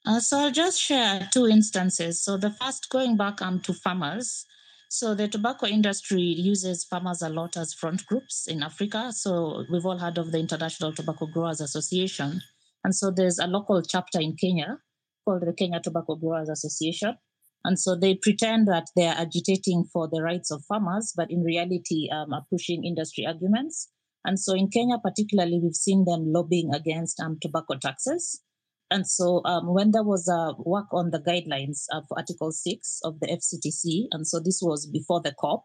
[0.05, 2.23] Uh, so I'll just share two instances.
[2.23, 4.47] So the first, going back um, to farmers.
[4.89, 9.13] So the tobacco industry uses farmers a lot as front groups in Africa.
[9.13, 12.41] So we've all heard of the International Tobacco Growers Association.
[12.87, 14.79] And so there's a local chapter in Kenya
[15.25, 17.17] called the Kenya Tobacco Growers Association.
[17.65, 21.43] And so they pretend that they are agitating for the rights of farmers, but in
[21.43, 23.91] reality um, are pushing industry arguments.
[24.25, 28.41] And so in Kenya, particularly, we've seen them lobbying against um, tobacco taxes.
[28.89, 33.19] And so um, when there was a work on the guidelines of Article 6 of
[33.19, 35.65] the FCTC, and so this was before the COP,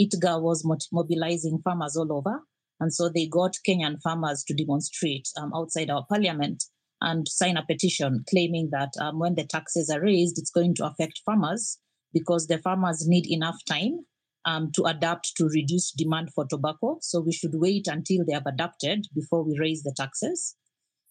[0.00, 2.40] ITGA was mobilizing farmers all over.
[2.80, 6.64] And so they got Kenyan farmers to demonstrate um, outside our parliament
[7.00, 10.86] and sign a petition claiming that um, when the taxes are raised, it's going to
[10.86, 11.78] affect farmers
[12.12, 14.04] because the farmers need enough time
[14.44, 16.98] um, to adapt to reduced demand for tobacco.
[17.00, 20.56] So we should wait until they have adapted before we raise the taxes.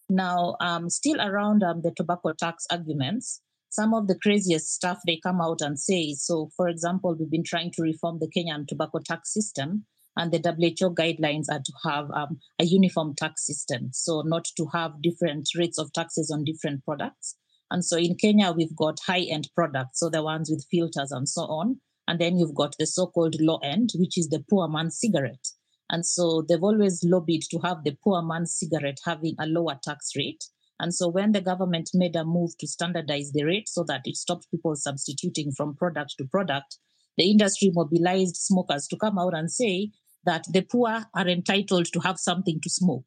[0.08, 5.18] Now, um, still around um, the tobacco tax arguments, some of the craziest stuff they
[5.22, 6.14] come out and say.
[6.14, 10.38] So, for example, we've been trying to reform the Kenyan tobacco tax system and the
[10.38, 15.48] WHO guidelines are to have um, a uniform tax system, so not to have different
[15.56, 17.36] rates of taxes on different products.
[17.70, 21.28] And so in Kenya, we've got high end products, so the ones with filters and
[21.28, 21.80] so on.
[22.06, 25.48] And then you've got the so called low end, which is the poor man's cigarette.
[25.90, 30.10] And so they've always lobbied to have the poor man's cigarette having a lower tax
[30.16, 30.44] rate.
[30.80, 34.16] And so when the government made a move to standardize the rate so that it
[34.16, 36.78] stopped people substituting from product to product,
[37.16, 39.90] the industry mobilized smokers to come out and say
[40.26, 43.06] that the poor are entitled to have something to smoke.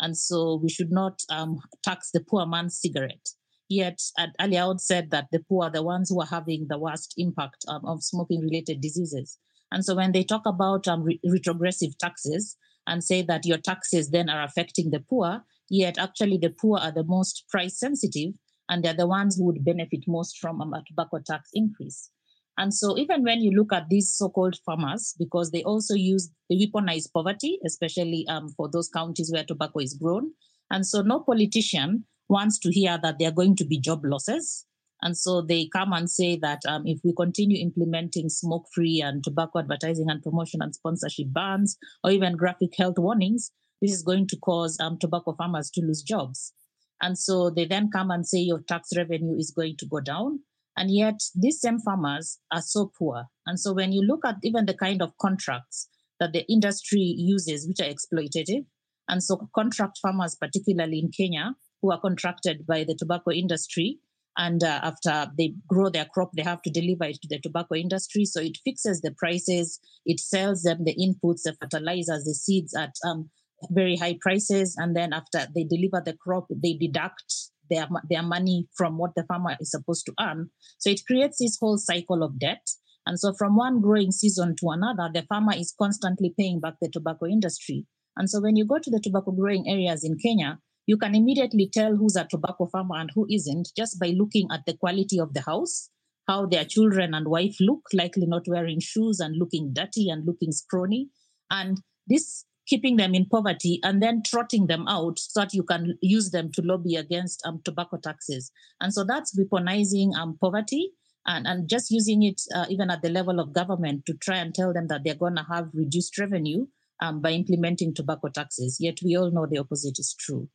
[0.00, 3.28] And so we should not um, tax the poor man's cigarette.
[3.68, 7.14] Yet, at earlier said that the poor are the ones who are having the worst
[7.16, 9.38] impact um, of smoking related diseases.
[9.70, 14.10] And so when they talk about um, re- retrogressive taxes and say that your taxes
[14.10, 18.32] then are affecting the poor, yet actually the poor are the most price sensitive
[18.68, 22.10] and they're the ones who would benefit most from a tobacco tax increase.
[22.58, 26.30] And so, even when you look at these so called farmers, because they also use,
[26.48, 30.32] they weaponize poverty, especially um, for those counties where tobacco is grown.
[30.70, 34.66] And so, no politician wants to hear that there are going to be job losses.
[35.02, 39.24] And so, they come and say that um, if we continue implementing smoke free and
[39.24, 44.26] tobacco advertising and promotion and sponsorship bans, or even graphic health warnings, this is going
[44.26, 46.52] to cause um, tobacco farmers to lose jobs.
[47.00, 50.40] And so, they then come and say your tax revenue is going to go down.
[50.76, 53.24] And yet, these same farmers are so poor.
[53.46, 55.88] And so, when you look at even the kind of contracts
[56.20, 58.64] that the industry uses, which are exploitative,
[59.08, 63.98] and so contract farmers, particularly in Kenya, who are contracted by the tobacco industry,
[64.38, 67.74] and uh, after they grow their crop, they have to deliver it to the tobacco
[67.74, 68.24] industry.
[68.24, 72.94] So it fixes the prices, it sells them the inputs, the fertilizers, the seeds at
[73.06, 73.28] um,
[73.70, 77.34] very high prices, and then after they deliver the crop, they deduct
[77.70, 80.50] their, their money from what the farmer is supposed to earn.
[80.78, 82.66] So it creates this whole cycle of debt.
[83.06, 86.88] And so from one growing season to another, the farmer is constantly paying back the
[86.88, 87.86] tobacco industry.
[88.16, 91.70] And so when you go to the tobacco growing areas in Kenya, you can immediately
[91.72, 95.34] tell who's a tobacco farmer and who isn't just by looking at the quality of
[95.34, 95.88] the house,
[96.26, 100.52] how their children and wife look, likely not wearing shoes and looking dirty and looking
[100.52, 101.08] scrawny.
[101.50, 105.98] And this keeping them in poverty and then trotting them out so that you can
[106.00, 108.52] use them to lobby against um, tobacco taxes.
[108.80, 110.92] And so that's weaponizing um, poverty
[111.26, 114.54] and, and just using it uh, even at the level of government to try and
[114.54, 116.66] tell them that they're going to have reduced revenue
[117.00, 118.78] um, by implementing tobacco taxes.
[118.80, 120.48] Yet we all know the opposite is true.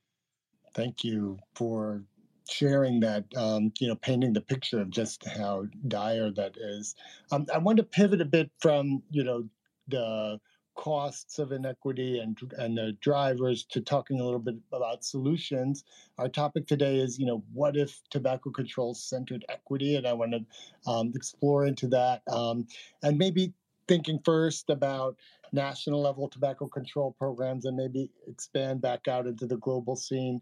[0.73, 2.03] Thank you for
[2.49, 6.95] sharing that, um, you know, painting the picture of just how dire that is.
[7.31, 9.49] Um, I want to pivot a bit from, you know,
[9.87, 10.39] the
[10.75, 15.83] costs of inequity and and the drivers to talking a little bit about solutions.
[16.17, 20.33] Our topic today is, you know, what if tobacco control centered equity, and I want
[20.33, 22.67] to um, explore into that um,
[23.03, 23.53] and maybe
[23.87, 25.15] thinking first about
[25.51, 30.41] national level tobacco control programs and maybe expand back out into the global scene.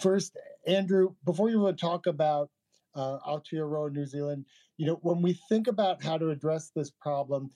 [0.00, 0.36] First,
[0.66, 2.50] Andrew, before you to talk about
[2.94, 4.46] uh, Aotearoa, New Zealand,
[4.78, 7.50] you know, when we think about how to address this problem,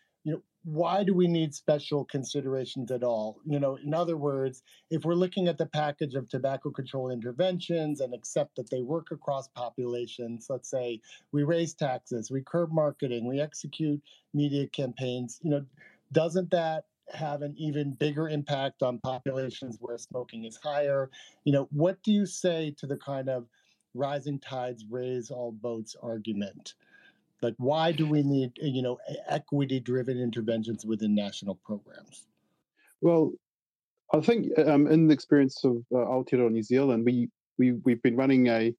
[0.64, 3.40] why do we need special considerations at all?
[3.46, 8.00] You know, in other words, if we're looking at the package of tobacco control interventions
[8.00, 11.00] and accept that they work across populations, let's say
[11.32, 14.02] we raise taxes, we curb marketing, we execute
[14.34, 15.64] media campaigns, you know,
[16.12, 21.10] doesn't that have an even bigger impact on populations where smoking is higher?
[21.44, 23.46] You know, what do you say to the kind of
[23.94, 26.74] rising tides raise all boats argument?
[27.42, 28.98] Like, why do we need, uh, you know,
[29.28, 32.26] equity driven interventions within national programs?
[33.00, 33.32] Well,
[34.12, 38.16] I think um, in the experience of uh, Aotearoa New Zealand, we, we, we've been
[38.16, 38.74] running a, you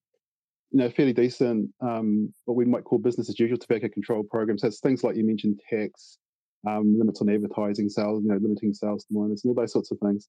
[0.80, 4.62] know, fairly decent, um, what we might call business as usual tobacco control programs.
[4.62, 6.18] That's things like you mentioned tax,
[6.68, 9.92] um, limits on advertising sales, you know, limiting sales to minors, and all those sorts
[9.92, 10.28] of things.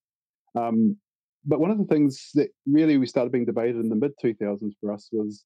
[0.54, 0.96] Um,
[1.44, 4.72] but one of the things that really we started being debated in the mid 2000s
[4.80, 5.44] for us was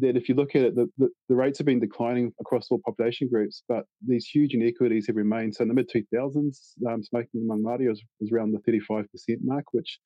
[0.00, 2.80] that if you look at it, the, the, the, rates have been declining across all
[2.84, 5.54] population groups, but these huge inequities have remained.
[5.54, 9.06] So in the mid 2000s, um, smoking among Māori was, was around the 35%
[9.42, 9.98] mark, which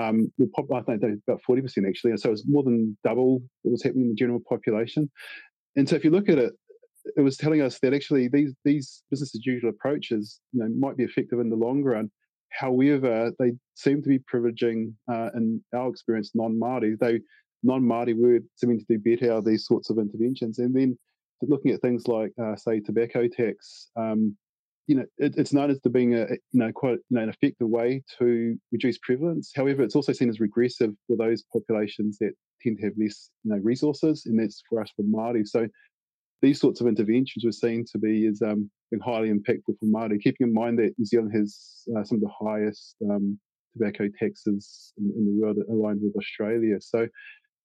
[0.00, 2.10] um, I think about 40% actually.
[2.10, 5.10] And so it was more than double what was happening in the general population.
[5.76, 6.52] And so if you look at it,
[7.16, 10.96] it was telling us that actually these these business as usual approaches, you know, might
[10.96, 12.10] be effective in the long run.
[12.50, 16.98] However, they seem to be privileging, uh, in our experience, non-Māori.
[16.98, 17.20] They
[17.62, 20.58] non-Māori word seeming to do better these sorts of interventions.
[20.58, 20.98] And then
[21.42, 24.36] looking at things like, uh, say, tobacco tax, um,
[24.86, 27.28] you know, it, it's known as to being a, you know, quite you know, an
[27.28, 29.52] effective way to reduce prevalence.
[29.54, 32.32] However, it's also seen as regressive for those populations that
[32.62, 35.46] tend to have less, you know, resources, and that's for us for Māori.
[35.46, 35.68] So
[36.42, 38.70] these sorts of interventions we're seen to be as um,
[39.04, 42.46] highly impactful for Māori, keeping in mind that New Zealand has uh, some of the
[42.46, 43.38] highest um,
[43.72, 46.80] tobacco taxes in, in, the world aligned with Australia.
[46.80, 47.08] So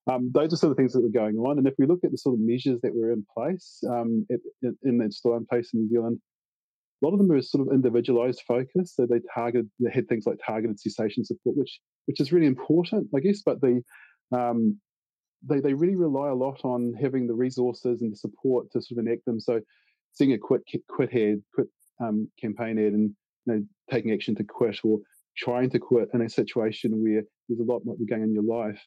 [0.09, 1.57] Um, those are sort of things that were going on.
[1.57, 4.39] And if we look at the sort of measures that were in place, um, it,
[4.61, 6.19] it, in that still in place in New Zealand,
[7.01, 8.93] a lot of them were sort of individualized focus.
[8.95, 13.07] So they target, they had things like targeted cessation support, which which is really important,
[13.15, 13.41] I guess.
[13.45, 13.81] But the
[14.31, 14.79] um,
[15.45, 18.99] they they really rely a lot on having the resources and the support to sort
[18.99, 19.39] of enact them.
[19.39, 19.59] So
[20.13, 21.67] seeing a quit quit ad, quit
[22.01, 23.11] um, campaign ad, and
[23.45, 24.99] you know, taking action to quit or
[25.37, 28.43] trying to quit in a situation where there's a lot more going on in your
[28.43, 28.81] life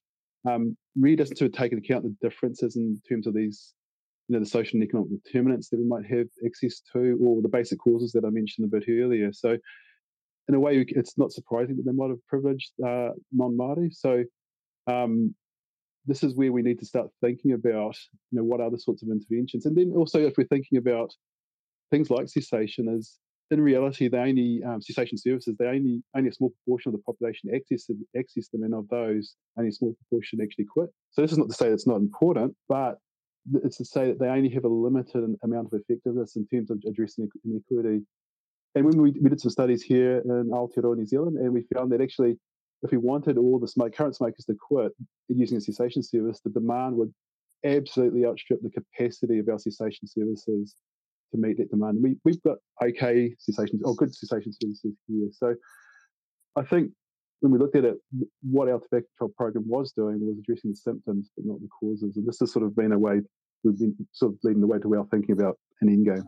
[0.49, 3.75] um, really doesn't sort of take into account the differences in terms of these,
[4.29, 7.49] you know, the social and economic determinants that we might have access to, or the
[7.49, 9.33] basic causes that I mentioned a bit earlier.
[9.33, 9.57] So,
[10.49, 13.95] in a way, it's not surprising that they might have privileged uh, non-Māori.
[13.95, 14.25] So,
[14.87, 15.35] um,
[16.07, 17.97] this is where we need to start thinking about,
[18.31, 21.13] you know, what other sorts of interventions, and then also if we're thinking about
[21.91, 23.19] things like cessation, is
[23.51, 27.03] in reality, the only um, cessation services, they only only a small proportion of the
[27.03, 30.89] population access access them, and of those, only a small proportion actually quit.
[31.11, 32.99] So this is not to say that it's not important, but
[33.65, 36.79] it's to say that they only have a limited amount of effectiveness in terms of
[36.87, 38.05] addressing inequity.
[38.77, 41.91] And when we, we did some studies here in Aotearoa, New Zealand, and we found
[41.91, 42.39] that actually,
[42.83, 44.93] if we wanted all the smoke, current smokers to quit
[45.29, 47.13] using a cessation service, the demand would
[47.65, 50.77] absolutely outstrip the capacity of our cessation services
[51.33, 51.99] to meet that demand.
[52.03, 55.29] We, we've got okay cessation or good cessation services here.
[55.33, 55.55] So
[56.57, 56.93] I think
[57.41, 57.97] when we looked at it,
[58.43, 62.17] what our tobacco control program was doing was addressing the symptoms, but not the causes.
[62.17, 63.21] And this has sort of been a way
[63.65, 66.25] we've been sort of leading the way to our thinking about an end game.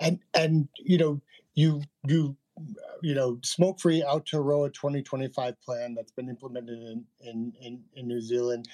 [0.00, 1.20] And and you know
[1.54, 2.36] you you
[3.02, 8.20] you know smoke free Aotearoa 2025 plan that's been implemented in in in, in New
[8.20, 8.68] Zealand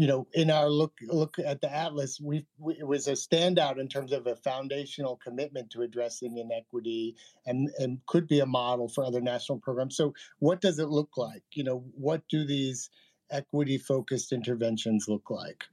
[0.00, 3.78] you know, in our look look at the atlas, we, we, it was a standout
[3.78, 8.88] in terms of a foundational commitment to addressing inequity, and and could be a model
[8.88, 9.98] for other national programs.
[9.98, 11.42] So, what does it look like?
[11.52, 12.88] You know, what do these
[13.30, 15.64] equity focused interventions look like?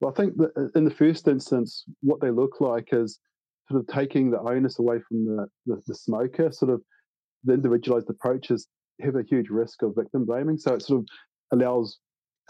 [0.00, 3.18] Well, I think that uh, in the first instance, what they look like is
[3.70, 6.50] sort of taking the onus away from the, the, the smoker.
[6.50, 6.80] Sort of
[7.44, 8.68] the individualized approaches
[9.02, 10.56] have a huge risk of victim blaming.
[10.56, 11.08] So it sort of
[11.52, 11.98] allows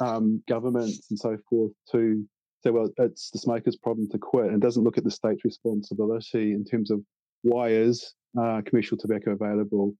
[0.00, 2.24] um, governments and so forth to
[2.62, 6.52] say, well, it's the smoker's problem to quit, and doesn't look at the state's responsibility
[6.52, 7.00] in terms of
[7.42, 9.94] why is uh, commercial tobacco available,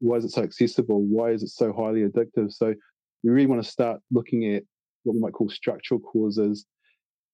[0.00, 2.52] why is it so accessible, why is it so highly addictive.
[2.52, 2.74] So
[3.22, 4.62] we really want to start looking at
[5.02, 6.66] what we might call structural causes,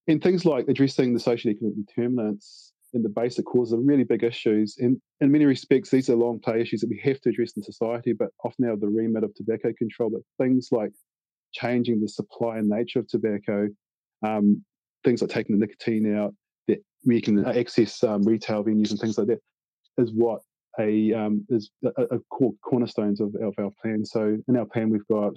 [0.08, 4.22] and things like addressing the social economic determinants and the basic causes are really big
[4.22, 4.76] issues.
[4.78, 7.62] And in many respects, these are long play issues that we have to address in
[7.62, 10.10] society, but often out of the remit of tobacco control.
[10.10, 10.92] But things like
[11.52, 13.68] changing the supply and nature of tobacco,
[14.24, 14.64] um,
[15.04, 16.34] things like taking the nicotine out,
[16.68, 19.40] that we can access um, retail venues and things like that,
[19.98, 20.40] is what
[20.80, 24.04] a um, is a, a core cornerstones of, of our plan.
[24.04, 25.34] So in our plan, we've got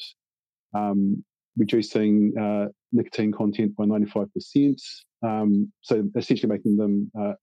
[0.74, 1.24] um,
[1.58, 4.76] reducing uh, nicotine content by 95%.
[5.24, 7.34] Um, so essentially making them uh,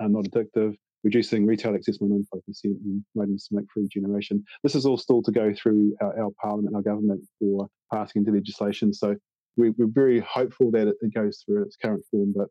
[0.00, 4.44] not addictive, reducing retail access by 95% and promoting smoke-free generation.
[4.62, 8.32] This is all still to go through our, our parliament, our government for passing into
[8.32, 8.92] legislation.
[8.92, 9.16] So
[9.56, 12.48] we, are very hopeful that it, it, goes through its current form, but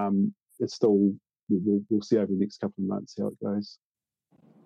[0.00, 1.12] um, it's still
[1.48, 3.78] we'll, we'll see over the next couple of months how it goes.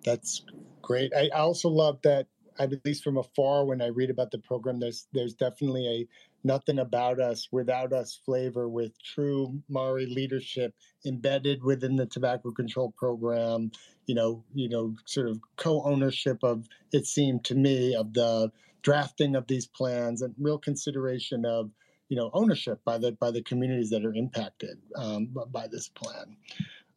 [0.03, 0.45] That's
[0.81, 1.11] great.
[1.13, 2.27] I also love that
[2.59, 6.07] at least from afar when I read about the program, there's there's definitely a
[6.43, 10.73] nothing about us without us flavor with true Maori leadership
[11.05, 13.71] embedded within the tobacco control program.
[14.05, 19.35] You know, you know, sort of co-ownership of it seemed to me of the drafting
[19.35, 21.71] of these plans and real consideration of
[22.07, 26.35] you know ownership by the by the communities that are impacted um, by this plan.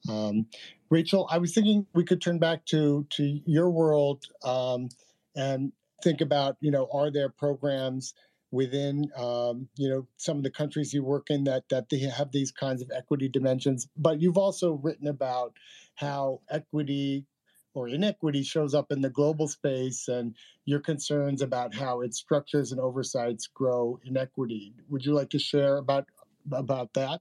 [0.08, 0.46] Um,
[0.90, 4.24] Rachel, I was thinking we could turn back to to your world.
[4.42, 4.88] Um,
[5.34, 5.72] and
[6.02, 8.14] think about you know are there programs
[8.52, 12.30] within um, you know some of the countries you work in that that they have
[12.30, 15.56] these kinds of equity dimensions but you've also written about
[15.96, 17.26] how equity
[17.74, 20.34] or inequity shows up in the global space and
[20.64, 24.74] your concerns about how its structures and oversights grow inequity.
[24.90, 26.06] Would you like to share about
[26.52, 27.20] about that?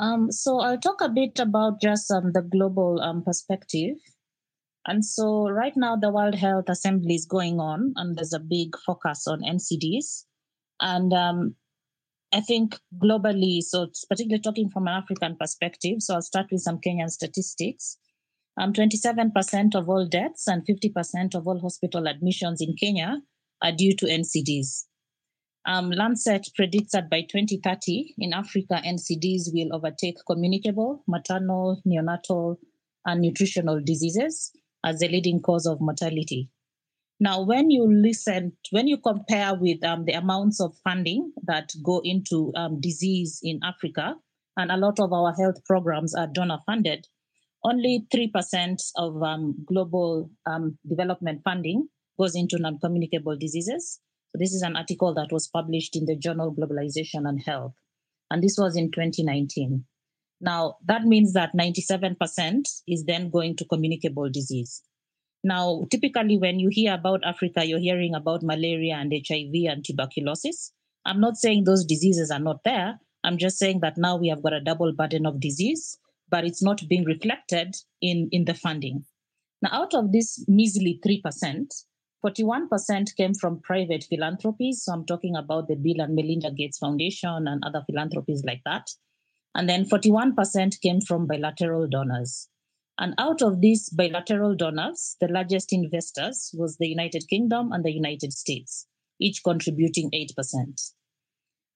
[0.00, 3.96] Um, so i'll talk a bit about just um, the global um, perspective.
[4.86, 8.76] And so right now the World Health Assembly is going on, and there's a big
[8.84, 10.24] focus on NCDs.
[10.84, 11.56] And um,
[12.30, 16.78] I think globally, so particularly talking from an African perspective, so I'll start with some
[16.78, 17.96] Kenyan statistics.
[18.60, 23.22] Um, 27% of all deaths and 50% of all hospital admissions in Kenya
[23.62, 24.84] are due to NCDs.
[25.66, 32.56] Um, Lancet predicts that by 2030 in Africa, NCDs will overtake communicable, maternal, neonatal,
[33.06, 34.52] and nutritional diseases
[34.84, 36.50] as the leading cause of mortality.
[37.24, 42.02] Now, when you listen, when you compare with um, the amounts of funding that go
[42.04, 44.16] into um, disease in Africa,
[44.58, 47.06] and a lot of our health programs are donor funded,
[47.64, 54.00] only 3% of um, global um, development funding goes into non communicable diseases.
[54.32, 57.72] So, this is an article that was published in the journal Globalization and Health,
[58.30, 59.82] and this was in 2019.
[60.42, 64.82] Now, that means that 97% is then going to communicable disease.
[65.44, 70.72] Now, typically, when you hear about Africa, you're hearing about malaria and HIV and tuberculosis.
[71.04, 72.98] I'm not saying those diseases are not there.
[73.24, 75.98] I'm just saying that now we have got a double burden of disease,
[76.30, 79.04] but it's not being reflected in, in the funding.
[79.60, 81.66] Now, out of this measly 3%,
[82.24, 84.82] 41% came from private philanthropies.
[84.82, 88.88] So I'm talking about the Bill and Melinda Gates Foundation and other philanthropies like that.
[89.54, 92.48] And then 41% came from bilateral donors.
[92.98, 97.92] And out of these bilateral donors, the largest investors was the United Kingdom and the
[97.92, 98.86] United States,
[99.20, 100.92] each contributing 8%.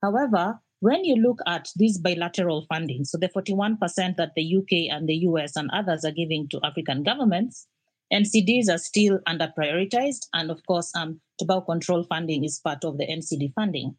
[0.02, 5.08] However, when you look at these bilateral funding, so the 41% that the UK and
[5.08, 7.66] the US and others are giving to African governments,
[8.12, 10.28] NCDs are still under prioritized.
[10.32, 13.96] And of course, um, tobacco control funding is part of the NCD funding.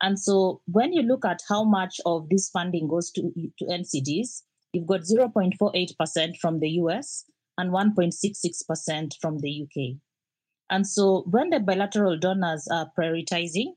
[0.00, 3.22] And so when you look at how much of this funding goes to,
[3.58, 4.42] to NCDs,
[4.74, 7.24] You've got 0.48% from the US
[7.56, 9.96] and 1.66% from the UK.
[10.70, 13.74] And so when the bilateral donors are prioritizing,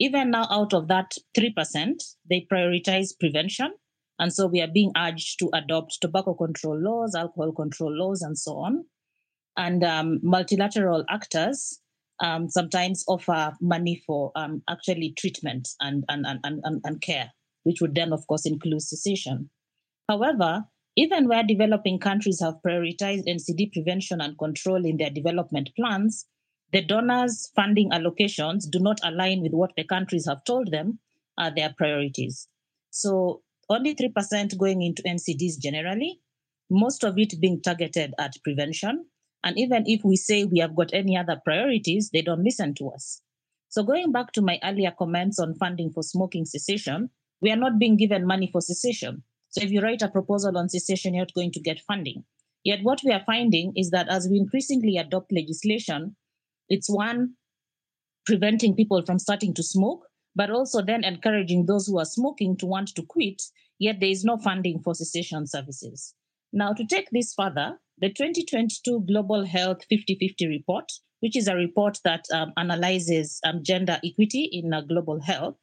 [0.00, 3.72] even now out of that 3%, they prioritize prevention.
[4.18, 8.38] And so we are being urged to adopt tobacco control laws, alcohol control laws, and
[8.38, 8.84] so on.
[9.56, 11.80] And um, multilateral actors
[12.20, 17.30] um, sometimes offer money for um, actually treatment and, and, and, and, and care,
[17.64, 19.50] which would then, of course, include cessation.
[20.08, 20.64] However,
[20.96, 26.26] even where developing countries have prioritized NCD prevention and control in their development plans,
[26.72, 30.98] the donors' funding allocations do not align with what the countries have told them
[31.38, 32.48] are their priorities.
[32.90, 36.20] So, only 3% going into NCDs generally,
[36.70, 39.06] most of it being targeted at prevention.
[39.44, 42.88] And even if we say we have got any other priorities, they don't listen to
[42.88, 43.20] us.
[43.68, 47.78] So, going back to my earlier comments on funding for smoking cessation, we are not
[47.78, 49.22] being given money for cessation.
[49.50, 52.24] So if you write a proposal on cessation, you're not going to get funding.
[52.64, 56.16] Yet what we are finding is that as we increasingly adopt legislation,
[56.68, 57.34] it's one,
[58.26, 62.66] preventing people from starting to smoke, but also then encouraging those who are smoking to
[62.66, 63.40] want to quit,
[63.78, 66.14] yet there is no funding for cessation services.
[66.52, 71.56] Now, to take this further, the 2022 Global Health 50 50 report, which is a
[71.56, 75.56] report that um, analyzes um, gender equity in uh, global health,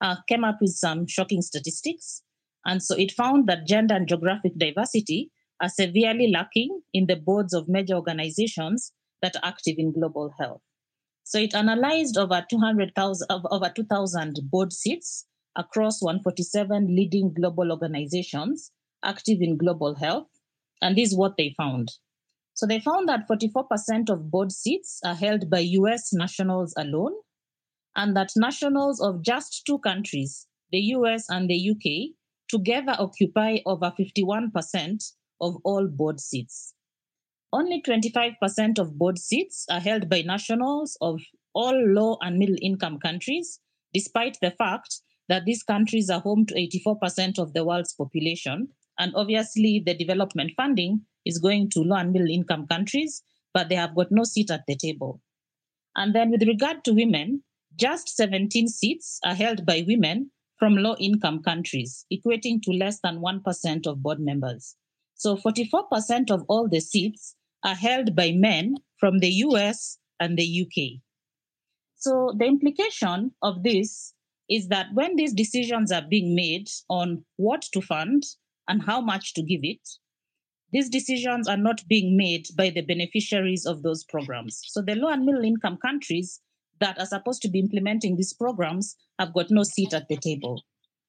[0.00, 2.22] uh, came up with some shocking statistics.
[2.66, 5.30] And so it found that gender and geographic diversity
[5.62, 8.92] are severely lacking in the boards of major organizations
[9.22, 10.60] that are active in global health.
[11.22, 18.70] So it analyzed over 200,000 over 2,000 board seats across 147 leading global organizations
[19.04, 20.28] active in global health,
[20.82, 21.90] and this is what they found.
[22.54, 27.12] So they found that 44% of board seats are held by US nationals alone,
[27.94, 32.15] and that nationals of just two countries, the US and the UK,
[32.48, 36.74] together occupy over 51% of all board seats.
[37.52, 41.20] Only 25% of board seats are held by nationals of
[41.54, 43.60] all low and middle income countries,
[43.94, 48.68] despite the fact that these countries are home to 84% of the world's population.
[48.98, 53.22] And obviously, the development funding is going to low and middle income countries,
[53.52, 55.20] but they have got no seat at the table.
[55.96, 57.42] And then, with regard to women,
[57.76, 63.20] just 17 seats are held by women from low income countries, equating to less than
[63.20, 64.74] 1% of board members.
[65.14, 67.34] So 44% of all the seats
[67.64, 71.00] are held by men from the US and the UK.
[71.96, 74.12] So the implication of this
[74.48, 78.22] is that when these decisions are being made on what to fund
[78.68, 79.80] and how much to give it,
[80.72, 84.60] these decisions are not being made by the beneficiaries of those programs.
[84.66, 86.40] So the low and middle income countries
[86.80, 90.62] that are supposed to be implementing these programs have got no seat at the table.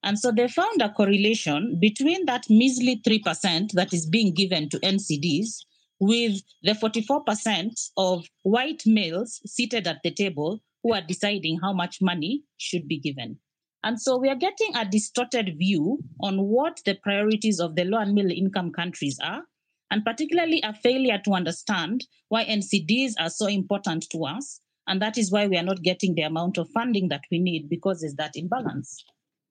[0.03, 4.79] And so they found a correlation between that measly 3% that is being given to
[4.79, 5.65] NCDs
[5.99, 11.97] with the 44% of white males seated at the table who are deciding how much
[12.01, 13.39] money should be given.
[13.83, 17.99] And so we are getting a distorted view on what the priorities of the low
[17.99, 19.43] and middle income countries are,
[19.89, 25.17] and particularly a failure to understand why NCDs are so important to us and that
[25.17, 28.15] is why we are not getting the amount of funding that we need because there's
[28.15, 29.03] that imbalance.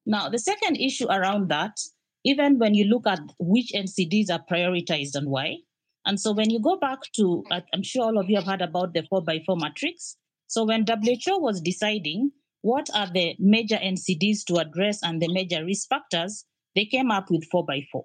[0.07, 1.79] Now, the second issue around that,
[2.25, 5.59] even when you look at which NCDs are prioritized and why,
[6.07, 8.63] And so when you go back to, uh, I'm sure all of you have heard
[8.63, 10.17] about the 4x4 matrix.
[10.47, 12.31] So when WHO was deciding
[12.63, 16.45] what are the major NCDs to address and the major risk factors,
[16.77, 18.05] they came up with 4x4.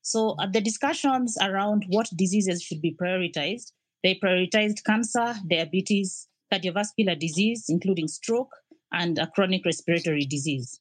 [0.00, 3.72] So at the discussions around what diseases should be prioritized,
[4.02, 8.50] they prioritized cancer, diabetes, cardiovascular disease, including stroke,
[8.92, 10.80] and a chronic respiratory disease.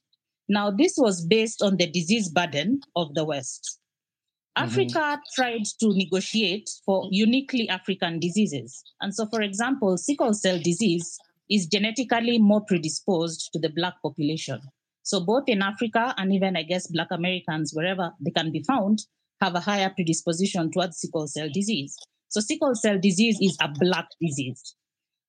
[0.50, 3.80] Now, this was based on the disease burden of the West.
[4.58, 4.68] Mm-hmm.
[4.68, 8.84] Africa tried to negotiate for uniquely African diseases.
[9.00, 11.18] And so, for example, sickle cell disease
[11.50, 14.60] is genetically more predisposed to the Black population.
[15.04, 19.04] So, both in Africa and even, I guess, Black Americans, wherever they can be found,
[19.40, 21.96] have a higher predisposition towards sickle cell disease.
[22.28, 24.76] So, sickle cell disease is a Black disease.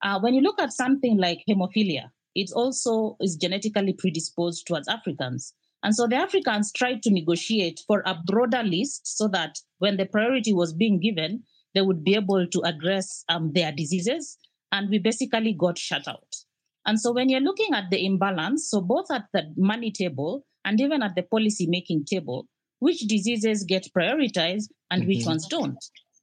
[0.02, 5.54] Uh, when you look at something like hemophilia, it also is genetically predisposed towards Africans.
[5.82, 10.06] And so the Africans tried to negotiate for a broader list so that when the
[10.06, 11.42] priority was being given,
[11.74, 14.38] they would be able to address um, their diseases.
[14.70, 16.26] And we basically got shut out.
[16.86, 20.80] And so when you're looking at the imbalance, so both at the money table and
[20.80, 22.46] even at the policy making table,
[22.78, 25.08] which diseases get prioritized and mm-hmm.
[25.08, 25.78] which ones don't?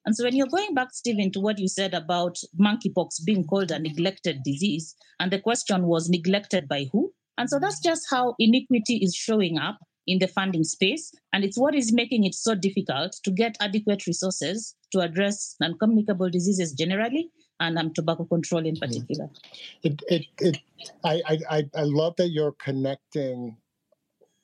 [0.10, 3.70] And so when you're going back, Stephen, to what you said about monkeypox being called
[3.70, 7.14] a neglected disease, and the question was neglected by who?
[7.38, 11.12] And so that's just how inequity is showing up in the funding space.
[11.32, 15.78] And it's what is making it so difficult to get adequate resources to address non
[15.78, 17.30] communicable diseases generally
[17.60, 19.30] and um, tobacco control in particular.
[19.84, 20.58] It, it, it,
[21.04, 23.58] I, I, I love that you're connecting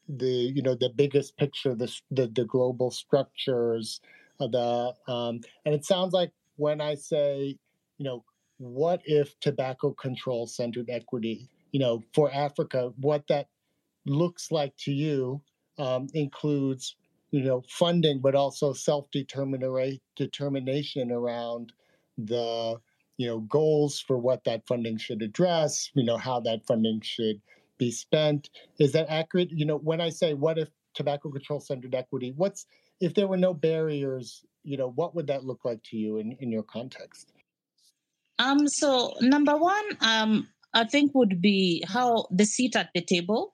[0.08, 4.00] the you know the biggest picture the the, the global structures
[4.40, 7.58] the um, and it sounds like when I say,
[7.98, 8.24] you know,
[8.58, 13.48] what if tobacco control centered equity, you know, for Africa, what that
[14.06, 15.42] looks like to you
[15.78, 16.96] um, includes,
[17.32, 21.74] you know, funding, but also self determination around
[22.18, 22.80] the,
[23.18, 27.42] you know, goals for what that funding should address, you know, how that funding should
[27.78, 28.50] be spent.
[28.80, 29.50] Is that accurate?
[29.52, 32.66] You know, when I say what if tobacco control centered equity, what's
[33.00, 36.34] if there were no barriers, you know, what would that look like to you in,
[36.40, 37.32] in your context?
[38.40, 43.54] Um, so number one, um, I think would be how the seat at the table.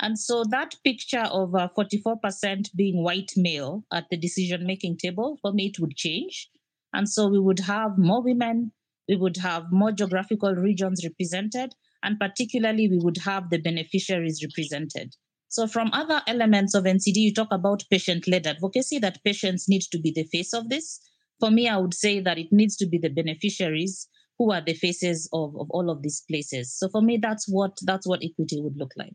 [0.00, 5.38] And so that picture of uh, 44% being white male at the decision making table,
[5.42, 6.48] for me, it would change.
[6.92, 8.72] And so we would have more women,
[9.08, 15.14] we would have more geographical regions represented, and particularly we would have the beneficiaries represented.
[15.48, 19.82] So, from other elements of NCD, you talk about patient led advocacy, that patients need
[19.90, 21.00] to be the face of this.
[21.40, 24.74] For me, I would say that it needs to be the beneficiaries who are the
[24.74, 26.72] faces of, of all of these places.
[26.72, 29.14] So for me, that's what that's what equity would look like.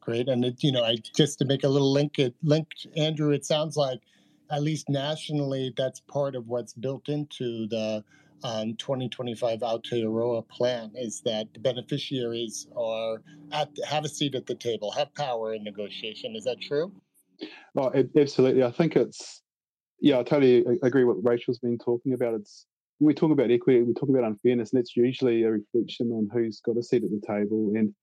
[0.00, 3.30] Great, and it, you know, I just to make a little link, it link Andrew.
[3.30, 4.00] It sounds like
[4.50, 8.04] at least nationally, that's part of what's built into the
[8.44, 13.22] um, 2025 Aotearoa plan is that the beneficiaries are
[13.52, 16.34] at have a seat at the table, have power in negotiation.
[16.36, 16.92] Is that true?
[17.76, 18.62] Oh, it, absolutely.
[18.62, 19.42] I think it's
[20.00, 20.18] yeah.
[20.18, 22.34] I totally agree with what Rachel's been talking about.
[22.34, 22.66] It's
[22.98, 26.28] when we talk about equity, we talk about unfairness, and it's usually a reflection on
[26.32, 27.72] who's got a seat at the table.
[27.74, 27.94] And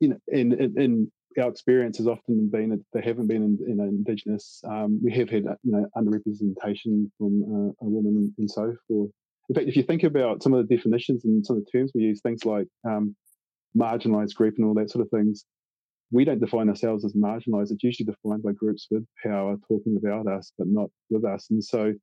[0.00, 1.10] you know, in, in
[1.40, 4.62] our experience has often been that they haven't been in, you know, indigenous.
[4.64, 9.10] Um, we have had you know underrepresentation from uh, a woman and so forth
[9.48, 11.92] in fact, if you think about some of the definitions and some of the terms
[11.94, 13.16] we use, things like um,
[13.76, 15.44] marginalized group and all that sort of things,
[16.10, 17.70] we don't define ourselves as marginalized.
[17.70, 21.46] It's usually defined by groups with power talking about us, but not with us.
[21.50, 21.94] And so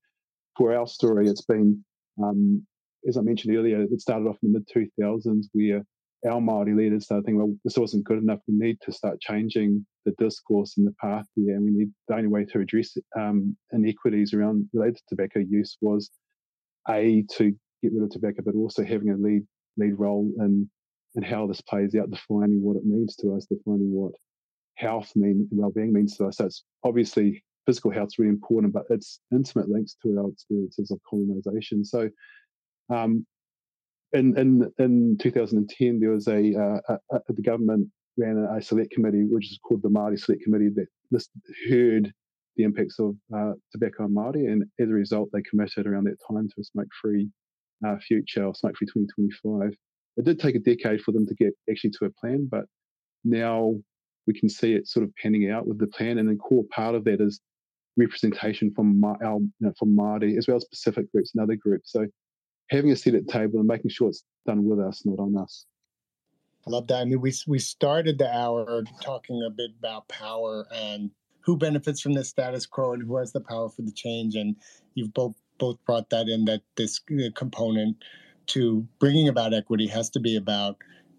[0.58, 1.84] for our story, it's been,
[2.24, 2.66] um,
[3.08, 5.84] as I mentioned earlier, it started off in the mid 2000s where
[6.28, 8.40] our Māori leaders started thinking, well, this wasn't good enough.
[8.48, 11.56] We need to start changing the discourse and the path here.
[11.56, 15.78] And we need the only way to address um, inequities around related to tobacco use
[15.82, 16.10] was
[16.90, 19.46] a to get rid of tobacco, but also having a lead
[19.78, 20.70] lead role in
[21.16, 24.14] in how this plays out, defining what it means to us, defining what
[24.76, 26.38] health mean well-being means to us.
[26.38, 30.92] So it's obviously physical health is really important, but it's intimate links to our experiences
[30.92, 31.86] of colonization.
[31.86, 32.10] So
[32.90, 33.26] um,
[34.14, 38.62] in, in in 2010, there was a, uh, a, a the government ran a, a,
[38.62, 41.30] select committee, which is called the Māori Select Committee, that this
[41.70, 42.14] heard
[42.56, 46.18] the impacts of uh, tobacco on Māori, and as a result, they committed around that
[46.28, 47.30] time to a smoke-free
[47.86, 49.76] uh, future or smoke-free 2025.
[50.18, 52.66] It did take a decade for them to get actually to a plan, but
[53.24, 53.76] now
[54.28, 56.96] we can see it sort of panning out with the plan, and a core part
[56.96, 57.42] of that is
[57.98, 61.92] representation from our you know, from Māori as well as Pacific groups and other groups.
[61.92, 62.08] So
[62.70, 65.38] having a seat at the table and making sure it's done with us, not on
[65.38, 65.66] us.
[66.68, 67.02] I love that.
[67.02, 71.12] I mean, we we started the hour talking a bit about power and
[71.46, 74.36] who benefits from the status quo and who has the power for the change.
[74.36, 74.56] And
[74.96, 77.00] you've both both brought that in that this
[77.36, 78.04] component
[78.48, 80.78] to bringing about equity has to be about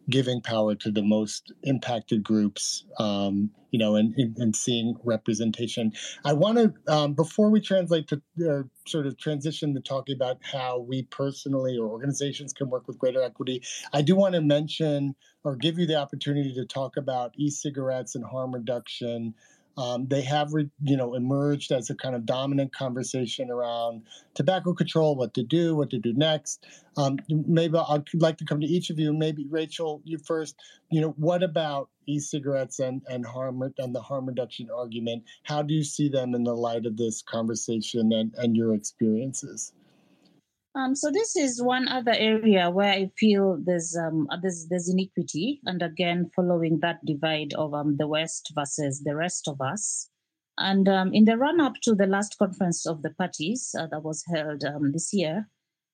[0.09, 5.93] giving power to the most impacted groups, um, you know, and, and seeing representation.
[6.25, 10.39] I want to, um, before we translate to uh, sort of transition to talking about
[10.43, 13.63] how we personally or organizations can work with greater equity,
[13.93, 18.25] I do want to mention or give you the opportunity to talk about e-cigarettes and
[18.25, 19.35] harm reduction
[19.77, 24.03] um, they have, re, you know, emerged as a kind of dominant conversation around
[24.35, 26.67] tobacco control, what to do, what to do next.
[26.97, 29.13] Um, maybe I'd like to come to each of you.
[29.13, 30.57] Maybe Rachel, you first.
[30.91, 35.25] You know, what about e-cigarettes and and harm and the harm reduction argument?
[35.43, 39.73] How do you see them in the light of this conversation and and your experiences?
[40.77, 45.61] Um, so this is one other area where I feel there's um, there's there's inequity,
[45.65, 50.11] and again, following that divide of um, the West versus the rest of us.
[50.59, 54.03] And um, in the run up to the last conference of the parties uh, that
[54.03, 55.49] was held um, this year,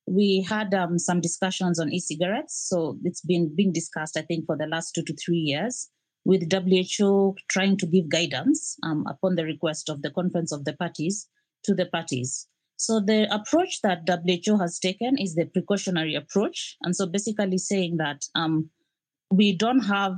[0.06, 2.66] we had um, some discussions on e-cigarettes.
[2.68, 5.90] So it's been being discussed, I think, for the last two to three years,
[6.24, 11.28] with WHO trying to give guidance upon the request of the conference of the parties
[11.64, 12.48] to the parties.
[12.82, 17.98] So the approach that WHO has taken is the precautionary approach, and so basically saying
[17.98, 18.70] that um,
[19.30, 20.14] we don't have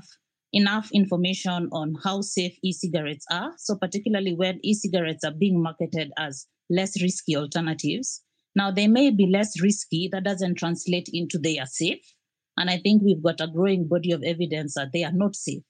[0.50, 3.52] enough information on how safe e-cigarettes are.
[3.58, 8.22] So particularly when e-cigarettes are being marketed as less risky alternatives.
[8.56, 10.08] Now they may be less risky.
[10.10, 12.14] That doesn't translate into they are safe.
[12.56, 15.64] And I think we've got a growing body of evidence that they are not safe.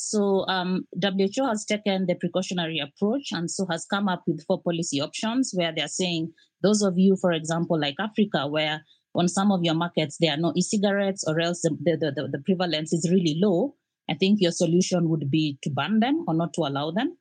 [0.00, 4.62] So um, WHO has taken the precautionary approach and so has come up with four
[4.62, 6.32] policy options where they're saying
[6.62, 8.84] those of you, for example, like Africa, where
[9.16, 12.42] on some of your markets there are no e-cigarettes or else the, the, the, the
[12.46, 13.74] prevalence is really low,
[14.08, 17.16] I think your solution would be to ban them or not to allow them.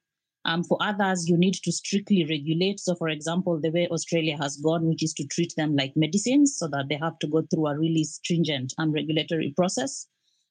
[0.46, 2.80] Um, for others, you need to strictly regulate.
[2.80, 6.56] So, for example, the way Australia has gone, which is to treat them like medicines
[6.58, 10.08] so that they have to go through a really stringent and regulatory process.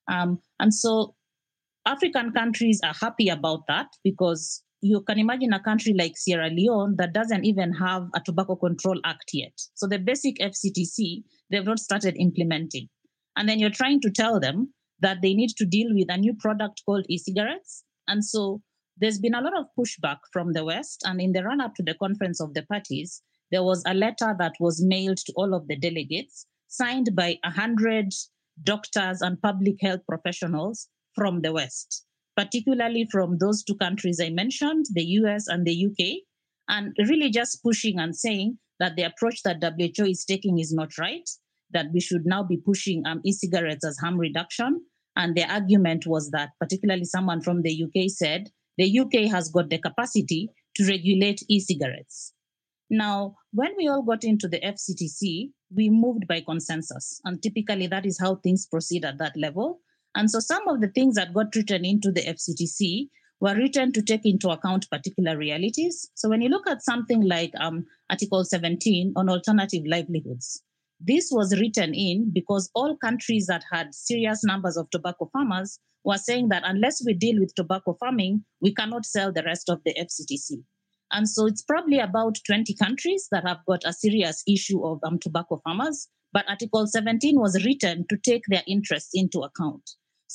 [0.09, 1.15] Um, and so
[1.87, 6.97] African countries are happy about that because you can imagine a country like Sierra Leone
[6.99, 9.53] that doesn't even have a tobacco control act yet.
[9.75, 12.89] So the basic FCTC, they've not started implementing.
[13.37, 16.35] And then you're trying to tell them that they need to deal with a new
[16.35, 17.85] product called e cigarettes.
[18.09, 18.63] And so
[18.97, 21.03] there's been a lot of pushback from the West.
[21.05, 23.23] And in the run up to the conference of the parties,
[23.53, 28.13] there was a letter that was mailed to all of the delegates, signed by 100
[28.65, 32.05] doctors and public health professionals from the West,
[32.37, 36.23] particularly from those two countries I mentioned, the US and the UK,
[36.69, 40.99] and really just pushing and saying that the approach that WHO is taking is not
[40.99, 41.29] right,
[41.73, 44.81] that we should now be pushing um, e cigarettes as harm reduction.
[45.17, 49.71] And the argument was that, particularly someone from the UK said, the UK has got
[49.71, 52.35] the capacity to regulate e cigarettes.
[52.91, 57.21] Now, when we all got into the FCTC, we moved by consensus.
[57.25, 59.81] And typically, that is how things proceed at that level.
[60.17, 63.09] And so some of the things that got written into the FCTC
[63.39, 66.11] were written to take into account particular realities.
[66.15, 70.63] So when you look at something like um, Article 17 on alternative livelihoods,
[70.99, 76.17] this was written in because all countries that had serious numbers of tobacco farmers were
[76.17, 79.95] saying that unless we deal with tobacco farming, we cannot sell the rest of the
[80.01, 80.63] FCTC.
[81.13, 85.19] And so it's probably about 20 countries that have got a serious issue of um,
[85.19, 86.09] tobacco farmers.
[86.33, 89.83] But Article 17 was written to take their interests into account.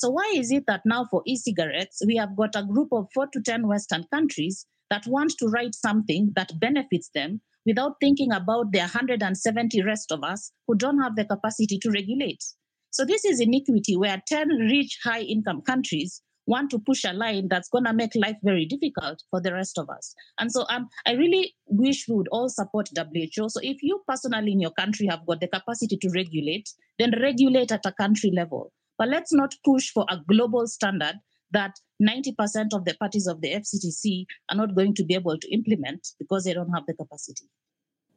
[0.02, 3.28] So why is it that now for e-cigarettes, we have got a group of four
[3.28, 8.72] to 10 Western countries that want to write something that benefits them without thinking about
[8.72, 12.42] the 170 rest of us who don't have the capacity to regulate?
[12.90, 17.46] So this is inequity where 10 rich high income countries want to push a line
[17.48, 20.16] that's going to make life very difficult for the rest of us.
[20.40, 23.48] And so um, I really wish we would all support WHO.
[23.48, 27.70] So if you personally in your country have got the capacity to regulate, then regulate
[27.70, 28.72] at a country level.
[28.98, 31.16] But let's not push for a global standard
[31.52, 35.52] that 90% of the parties of the FCTC are not going to be able to
[35.52, 37.46] implement because they don't have the capacity.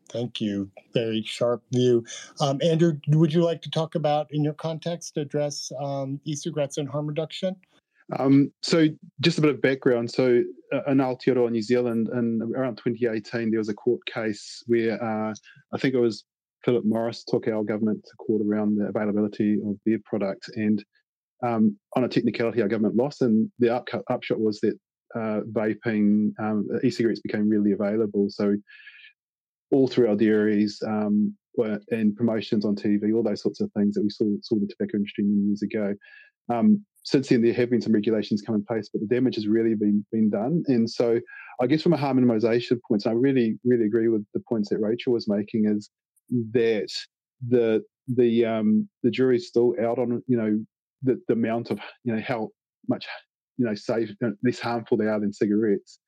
[0.10, 0.70] Thank you.
[0.94, 2.06] Very sharp view.
[2.40, 6.88] Um, Andrew, would you like to talk about, in your context, address um, e-cigarettes and
[6.88, 7.56] harm reduction?
[8.20, 8.88] Um, so,
[9.20, 10.12] just a bit of background.
[10.12, 15.04] So, uh, in Aotearoa, New Zealand, in around 2018, there was a court case where
[15.04, 15.34] uh,
[15.74, 16.24] I think it was
[16.66, 20.50] Philip Morris took our government to court around the availability of their product.
[20.56, 20.84] And
[21.46, 23.22] um, on a technicality, our government lost.
[23.22, 24.78] And the up- upshot was that
[25.16, 28.28] uh, vaping, um, e cigarettes became really available.
[28.30, 28.56] So,
[29.72, 31.36] all through our dairies um,
[31.90, 34.98] and promotions on TV, all those sorts of things that we saw, saw the tobacco
[34.98, 35.94] industry many years ago.
[36.50, 39.48] Um, since then there have been some regulations come in place, but the damage has
[39.48, 40.64] really been been done.
[40.68, 41.20] And so
[41.62, 44.80] I guess from a harm minimization point, I really really agree with the points that
[44.80, 45.90] Rachel was making is
[46.52, 46.90] that
[47.48, 50.60] the the um, the jury's still out on you know
[51.04, 52.50] the, the amount of you know how
[52.88, 53.06] much
[53.58, 56.00] you know safe uh, less harmful they are than cigarettes.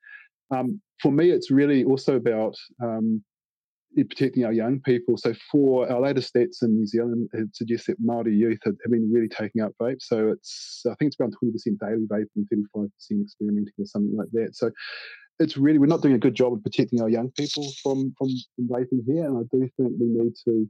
[0.54, 3.22] Um, for me, it's really also about um,
[3.96, 5.16] protecting our young people.
[5.16, 8.92] So for our latest stats in New Zealand, it suggests that Maori youth have, have
[8.92, 10.00] been really taking up vape.
[10.00, 13.72] So it's I think it's around twenty percent daily vape and thirty five percent experimenting
[13.78, 14.50] or something like that.
[14.54, 14.70] So
[15.38, 18.28] it's really we're not doing a good job of protecting our young people from from,
[18.56, 20.68] from vaping here, and I do think we need to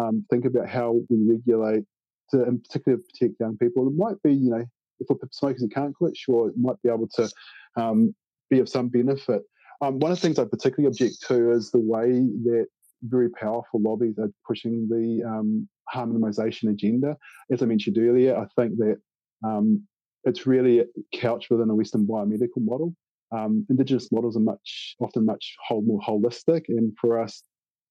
[0.00, 1.84] um, think about how we regulate
[2.30, 3.86] to, in particular, protect young people.
[3.88, 4.64] It might be, you know,
[5.06, 7.30] for smokers who can't quit, sure, it might be able to
[7.76, 8.14] um,
[8.50, 9.42] be of some benefit.
[9.80, 12.10] Um, one of the things I particularly object to is the way
[12.44, 12.66] that
[13.02, 17.16] very powerful lobbies are pushing the um, harm minimization agenda.
[17.50, 18.98] As I mentioned earlier, I think that
[19.44, 19.82] um,
[20.24, 20.84] it's really
[21.14, 22.94] couched within a Western biomedical model.
[23.32, 27.42] Um, indigenous models are much often much whole, more holistic, and for us,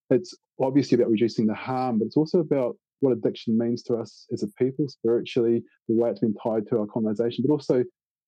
[0.09, 4.27] it's obviously about reducing the harm, but it's also about what addiction means to us
[4.31, 7.83] as a people spiritually, the way it's been tied to our colonization, but also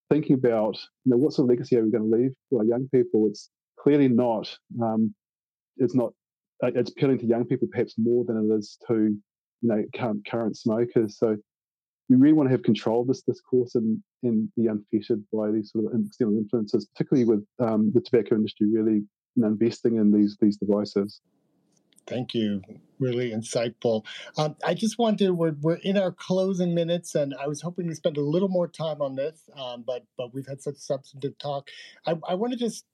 [0.09, 2.65] thinking about you know what sort of legacy are we going to leave for our
[2.65, 3.27] young people.
[3.27, 3.49] It's
[3.79, 5.13] clearly not um,
[5.77, 6.13] it's not
[6.63, 9.19] uh, it's appealing to young people perhaps more than it is to you
[9.61, 11.17] know current, current smokers.
[11.17, 11.37] So
[12.09, 15.71] we really want to have control of this discourse and, and be unfettered by these
[15.71, 19.03] sort of external influences, particularly with um, the tobacco industry really
[19.35, 21.21] you investing in these these devices.
[22.05, 22.61] Thank you.
[22.99, 24.05] Really insightful.
[24.37, 27.95] Um, I just wanted we're, we're in our closing minutes, and I was hoping to
[27.95, 31.69] spend a little more time on this, um, but but we've had such substantive talk.
[32.05, 32.85] I, I want to just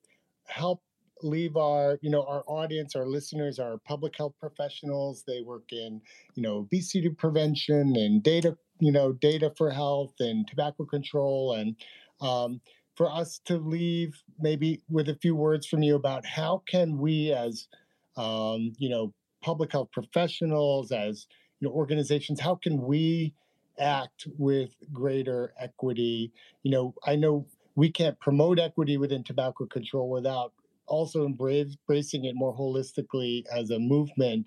[0.46, 0.82] help
[1.22, 6.02] leave our you know our audience our listeners our public health professionals they work in
[6.36, 11.76] you know obesity prevention and data you know data for health and tobacco control and
[12.22, 12.62] um,
[12.96, 17.32] for us to leave maybe with a few words from you about how can we
[17.32, 17.68] as
[18.20, 21.26] um, you know, public health professionals, as
[21.60, 23.34] you know, organizations, how can we
[23.80, 26.34] act with greater equity?
[26.64, 30.52] You know, I know we can't promote equity within tobacco control without
[30.86, 34.46] also embracing it more holistically as a movement.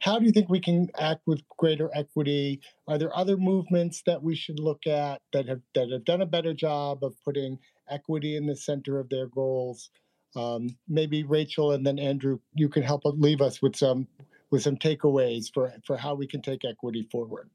[0.00, 2.60] How do you think we can act with greater equity?
[2.88, 6.26] Are there other movements that we should look at that have that have done a
[6.26, 9.90] better job of putting equity in the center of their goals?
[10.36, 14.06] um, maybe Rachel and then Andrew, you can help leave us with some
[14.50, 17.50] with some takeaways for for how we can take equity forward.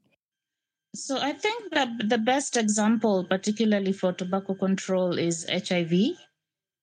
[0.94, 5.92] So I think that the best example, particularly for tobacco control, is HIV.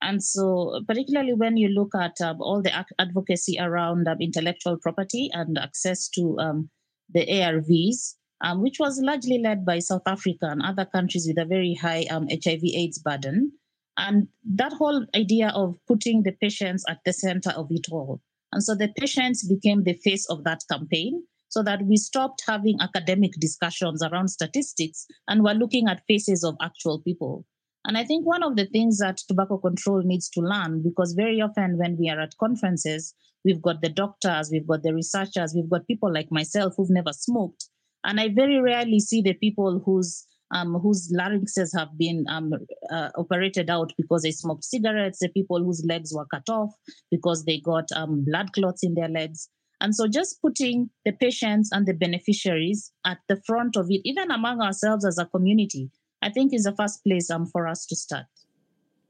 [0.01, 5.29] And so, particularly when you look at um, all the advocacy around um, intellectual property
[5.33, 6.69] and access to um,
[7.13, 11.47] the ARVs, um, which was largely led by South Africa and other countries with a
[11.47, 13.51] very high HIV/AIDS um, burden,
[13.97, 18.21] and that whole idea of putting the patients at the center of it all.
[18.51, 22.79] And so the patients became the face of that campaign so that we stopped having
[22.81, 27.45] academic discussions around statistics and we're looking at faces of actual people.
[27.88, 31.39] And I think one of the things that tobacco control needs to learn, because very
[31.39, 33.15] often when we are at conferences,
[33.45, 37.13] we've got the doctors, we've got the researchers, we've got people like myself who've never
[37.13, 37.69] smoked.
[38.03, 42.53] And I very rarely see the people whose um, whose larynxes have been um,
[42.89, 46.73] uh, operated out because they smoked cigarettes, the people whose legs were cut off
[47.11, 49.49] because they got um, blood clots in their legs.
[49.81, 54.31] And so just putting the patients and the beneficiaries at the front of it, even
[54.31, 55.89] among ourselves as a community,
[56.22, 58.26] I think is the first place um, for us to start.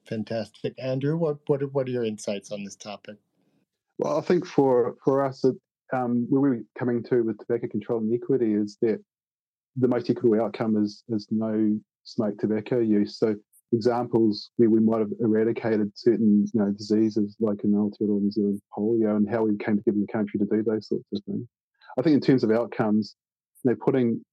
[0.08, 0.74] Fantastic.
[0.78, 3.18] Andrew, what, what, are, what are your insights on this topic?
[3.98, 5.44] Well, I think for, for us,
[5.94, 9.04] um, where we're coming to with tobacco control and equity is that
[9.76, 13.18] the most equitable outcome is is no smoke tobacco use.
[13.18, 13.36] So
[13.74, 18.62] examples where we might have eradicated certain you know diseases like in Aotearoa New Zealand
[18.76, 21.48] polio and how we came together in the country to do those sorts of things.
[21.98, 23.16] I think in terms of outcomes,
[23.64, 24.24] you know, putting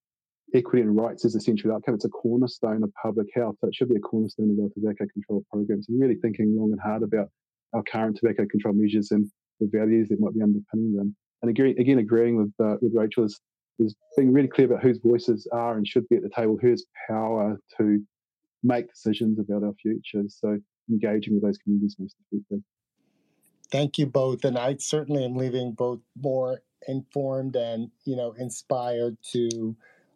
[0.55, 3.57] equity and rights is a central outcome, it's a cornerstone of public health.
[3.61, 6.73] So it should be a cornerstone of our tobacco control programs and really thinking long
[6.73, 7.29] and hard about
[7.73, 9.31] our current tobacco control measures and
[9.61, 11.15] the values that might be underpinning them.
[11.43, 13.41] And again, again agreeing with uh, with Rachel is
[13.81, 16.71] is being really clear about whose voices are and should be at the table, who
[16.71, 18.01] has power to
[18.63, 20.23] make decisions about our future.
[20.29, 22.61] So engaging with those communities most effective.
[23.71, 29.17] Thank you both, and I certainly am leaving both more informed and you know inspired
[29.33, 29.75] to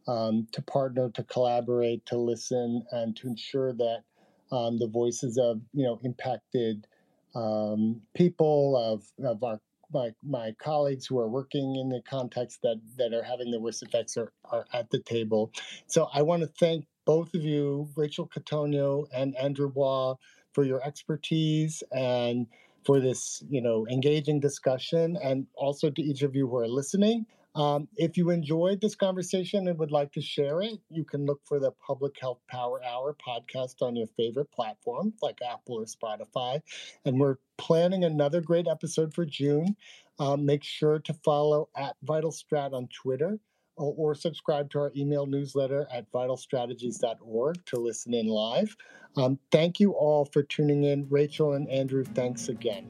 [0.08, 4.02] um, to partner, to collaborate, to listen, and to ensure that
[4.50, 6.86] um, the voices of you know impacted
[7.34, 9.60] um, people of of our
[9.92, 13.82] my my colleagues who are working in the context that that are having the worst
[13.82, 15.52] effects are, are at the table.
[15.86, 20.16] So I want to thank both of you, Rachel Kitonyo and Andrew Waa,
[20.52, 22.46] for your expertise and
[22.84, 27.26] for this, you know, engaging discussion, and also to each of you who are listening.
[27.54, 31.40] Um, if you enjoyed this conversation and would like to share it, you can look
[31.44, 36.60] for the Public Health Power Hour podcast on your favorite platform like Apple or Spotify.
[37.04, 39.76] And we're planning another great episode for June.
[40.20, 43.38] Um, make sure to follow at VitalStrat on Twitter
[43.76, 48.76] or, or subscribe to our email newsletter at vitalstrategies.org to listen in live.
[49.16, 51.08] Um, thank you all for tuning in.
[51.08, 52.86] Rachel and Andrew, thanks again.